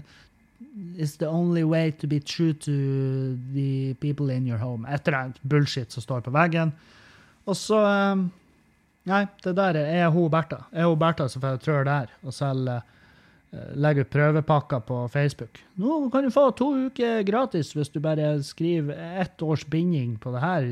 [0.97, 4.87] is the only way to be true to the people in your home.
[4.87, 6.73] Et eller annet bullshit som står på veggen.
[7.47, 7.79] Og så
[8.13, 8.31] um,
[9.11, 10.65] Nei, det der er hun Bertha.
[10.71, 15.59] Er hun Bertha som får trør der og selger uh, legger ut prøvepakker på Facebook.
[15.81, 20.35] Nå kan du få to uker gratis hvis du bare skriver ett års binding på
[20.35, 20.69] det her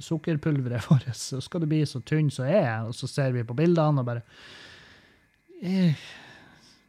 [0.00, 1.08] sukkerpulveret vårt.
[1.16, 4.02] Så skal du bli så tynn som jeg er, og så ser vi på bildene
[4.02, 4.24] og bare
[5.62, 6.06] eh,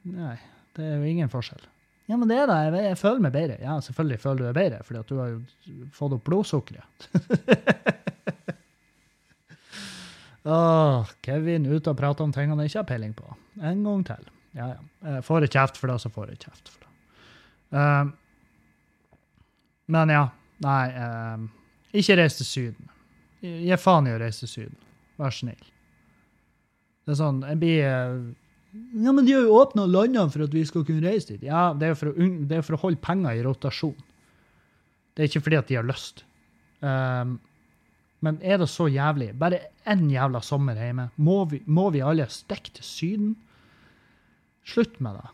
[0.10, 0.38] Nei,
[0.78, 1.62] det er jo ingen forskjell.
[2.10, 3.58] Ja, men det er da, jeg, jeg føler meg bedre.
[3.62, 7.10] Ja, selvfølgelig føler du deg bedre, fordi at du har jo fått opp blodsukkeret.
[10.44, 13.28] Åh, Kevin ute og prater om ting han ikke har peiling på.
[13.60, 14.30] En gang til.
[14.58, 15.22] Ja, ja.
[15.26, 16.92] Får jeg kjeft for det, så får jeg kjeft for det.
[17.76, 18.12] Uh,
[19.94, 20.28] men ja.
[20.64, 21.44] Nei, uh,
[21.96, 22.94] ikke reis til Syden.
[23.40, 24.80] Gi faen i å reise til Syden.
[25.20, 25.68] Vær snill.
[27.08, 28.18] Det er sånn, jeg blir uh,
[29.02, 31.48] Ja, men de har jo åpna landene for at vi skal kunne reise dit.
[31.48, 33.98] Ja, det er for det er for å holde penger i rotasjon.
[35.16, 36.24] Det er ikke fordi at de har lyst.
[36.80, 37.40] Um,
[38.26, 39.32] men er det så jævlig?
[39.40, 41.10] Bare én jævla sommer hjemme.
[41.16, 43.36] Må vi, må vi alle stikke til Syden?
[44.68, 45.30] Slutt med det.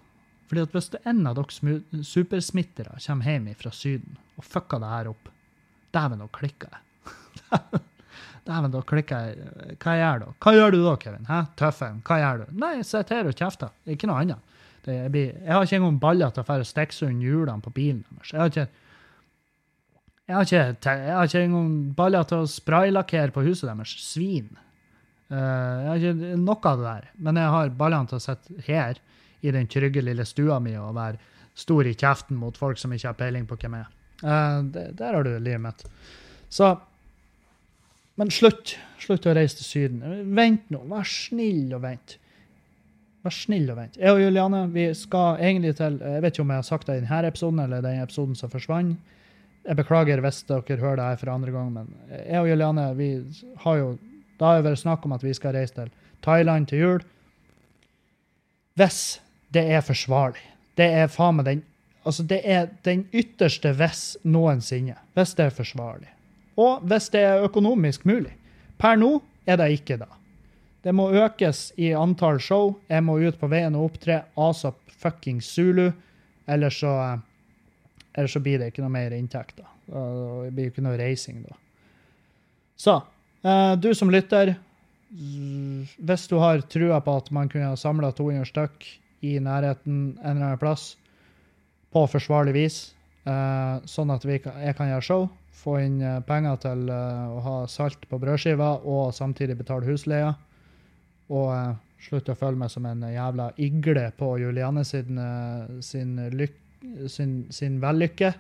[0.45, 5.09] Fordi at hvis en av dere supersmittere kommer hjem fra Syden og fucker det her
[5.09, 5.29] opp,
[5.95, 7.11] dæven, da klikker jeg.
[8.47, 9.75] dæven, da klikker jeg.
[9.81, 10.27] Hva gjør du?
[10.43, 11.29] Hva gjør du da, Kevin?
[11.29, 11.41] Hæ?
[11.57, 12.01] Tøffen?
[12.05, 12.55] Hva gjør du?
[12.61, 13.73] Nei, jeg sitter her og kjefter.
[13.89, 14.53] Ikke noe annet.
[14.85, 18.03] Jeg, blir, jeg, har ikke engang baller til å stikke seg under hjulene på bilen
[18.11, 18.33] deres.
[18.35, 18.67] Jeg har ikke
[20.25, 23.93] jeg har ikke, jeg har ikke engang baller til å spraylakkere på huset deres.
[24.01, 24.49] Svin.
[25.29, 27.11] Uh, jeg har ikke noe av det der.
[27.27, 28.99] Men jeg har ballene til å sitte her
[29.45, 31.21] i den trygge lille stua mi og være
[31.55, 33.93] stor i kjeften mot folk som ikke har peiling på hvem jeg er.
[34.73, 35.87] Det, der har du livet mitt.
[36.49, 36.73] Så
[38.15, 38.77] Men slutt.
[39.03, 40.03] Slutt å reise til Syden.
[40.37, 40.79] Vent nå.
[40.89, 42.15] Vær snill og vent.
[43.25, 43.97] Vær snill og vent.
[43.99, 46.95] Jeg og Juliane vi skal egentlig til Jeg vet ikke om jeg har sagt det
[46.95, 48.95] i denne episoden eller den episoden som forsvant.
[49.65, 53.09] Jeg beklager hvis dere hører det her for andre gang, men jeg og Juliane vi
[53.63, 53.87] har jo
[54.39, 55.91] da har det vært snakk om at vi skal reise til
[56.25, 57.05] Thailand til jul.
[58.75, 59.21] Hvis
[59.55, 60.43] det er forsvarlig.
[60.75, 61.63] Det er faen meg den
[62.05, 64.93] Altså, det er den ytterste hvis noensinne.
[65.17, 66.11] Hvis det er forsvarlig.
[66.53, 68.35] Og hvis det er økonomisk mulig.
[68.77, 70.11] Per nå er det ikke det.
[70.85, 72.75] Det må økes i antall show.
[72.89, 75.89] Jeg må ut på veien og opptre asap fucking Zulu.
[76.45, 76.93] Eller så
[78.15, 79.67] eller så blir det ikke noe mer inntekter.
[79.85, 81.57] Det blir ikke noe reising da.
[82.79, 82.95] Så
[83.43, 84.55] eh, du som lytter,
[85.15, 88.87] Hvis du har trua på at man kunne ha samla 200 stykk
[89.23, 90.97] i nærheten en eller annen plass
[91.93, 92.77] på forsvarlig vis,
[93.23, 98.09] eh, sånn at jeg kan gjøre show, få inn eh, penger til å ha salt
[98.09, 100.33] på brødskiva og samtidig betale husleia,
[101.29, 105.21] og slutte å føle meg som en jævla igle på Juliane sin,
[105.81, 106.59] sin, lyk,
[107.11, 108.31] sin, sin vellykke,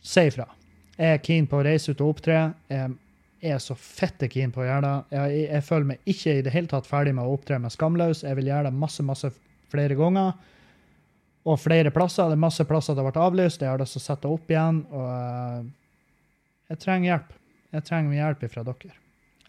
[0.00, 0.46] si ifra.
[0.96, 2.42] Jeg er keen på å reise ut og opptre.
[2.68, 5.16] Jeg er så fette keen på å gjøre det.
[5.16, 8.24] Jeg, jeg føler meg ikke i det hele tatt ferdig med å opptre med Skamløs.
[8.26, 9.32] Jeg vil gjøre det masse, masse
[9.72, 10.34] flere ganger.
[11.48, 12.28] Og flere plasser.
[12.28, 13.64] Det er masse plasser det har vært avlyst.
[13.64, 14.82] Jeg har lyst til å sette opp igjen.
[14.92, 15.70] Og eh,
[16.72, 17.32] jeg trenger hjelp.
[17.70, 18.98] Jeg trenger hjelp fra dere.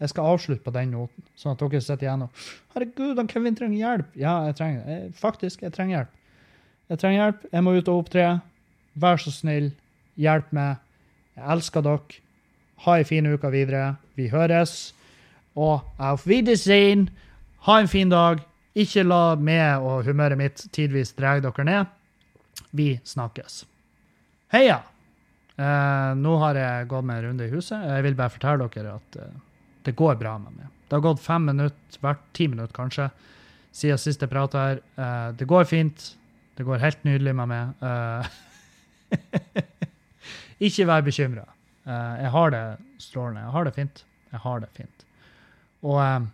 [0.02, 2.40] Jeg skal avslutte på den noten, sånn at dere sitter igjen og
[2.72, 4.16] Herregud, han Kevin trenger hjelp.
[4.18, 4.96] Ja, jeg trenger det.
[5.20, 6.16] Faktisk, jeg trenger hjelp.
[6.90, 7.46] Jeg trenger hjelp.
[7.52, 8.26] Jeg må ut og opptre.
[8.98, 9.70] Vær så snill,
[10.20, 10.80] hjelp meg.
[11.38, 12.20] Jeg elsker dere.
[12.84, 13.96] Ha ei en fin uke videre.
[14.18, 14.92] Vi høres.
[15.54, 17.08] Og auf Wiedersehen.
[17.68, 18.42] Ha en fin dag.
[18.74, 21.92] Ikke la meg og humøret mitt tidvis dra dere ned.
[22.72, 23.62] Vi snakkes.
[24.52, 24.80] Heia!
[25.56, 27.84] Eh, nå har jeg gått meg en runde i huset.
[27.84, 29.34] Jeg vil bare fortelle dere at eh,
[29.86, 30.70] det går bra med meg.
[30.88, 33.08] Det har gått fem minutter, hvert ti minutter kanskje,
[33.72, 34.82] siden sist jeg prata her.
[34.96, 36.08] Eh, det går fint.
[36.56, 37.70] Det går helt nydelig med meg.
[37.80, 38.26] Uh,
[40.66, 41.46] ikke vær bekymra.
[41.86, 42.64] Uh, jeg har det
[43.02, 43.44] strålende.
[43.46, 44.04] Jeg har det fint.
[44.32, 45.06] Jeg har det fint.
[45.82, 46.26] Og, uh,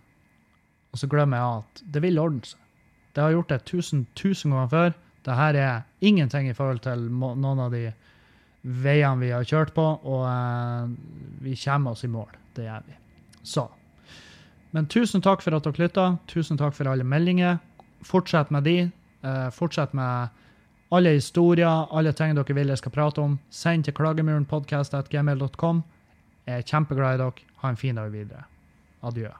[0.92, 2.60] og så glemmer jeg at det vil ordne seg.
[3.14, 4.92] Det har gjort det tusen, tusen ganger før.
[5.26, 7.88] Dette er ingenting i forhold til noen av de
[8.62, 10.92] veiene vi har kjørt på, og
[11.42, 12.30] vi kommer oss i mål.
[12.54, 12.94] Det gjør vi.
[13.42, 13.64] Så.
[14.76, 16.06] Men tusen takk for at dere lytta.
[16.30, 17.58] Tusen takk for alle meldinger.
[18.06, 18.76] Fortsett med de.
[19.24, 20.28] Uh, fortsett med
[20.94, 23.38] alle historier, alle ting dere vil jeg skal prate om.
[23.50, 25.82] Send til klagemurenpodkast.gmil.com.
[26.46, 27.50] Jeg er kjempeglad i dere.
[27.62, 28.46] Ha en fin dag videre.
[29.02, 29.34] Adjø.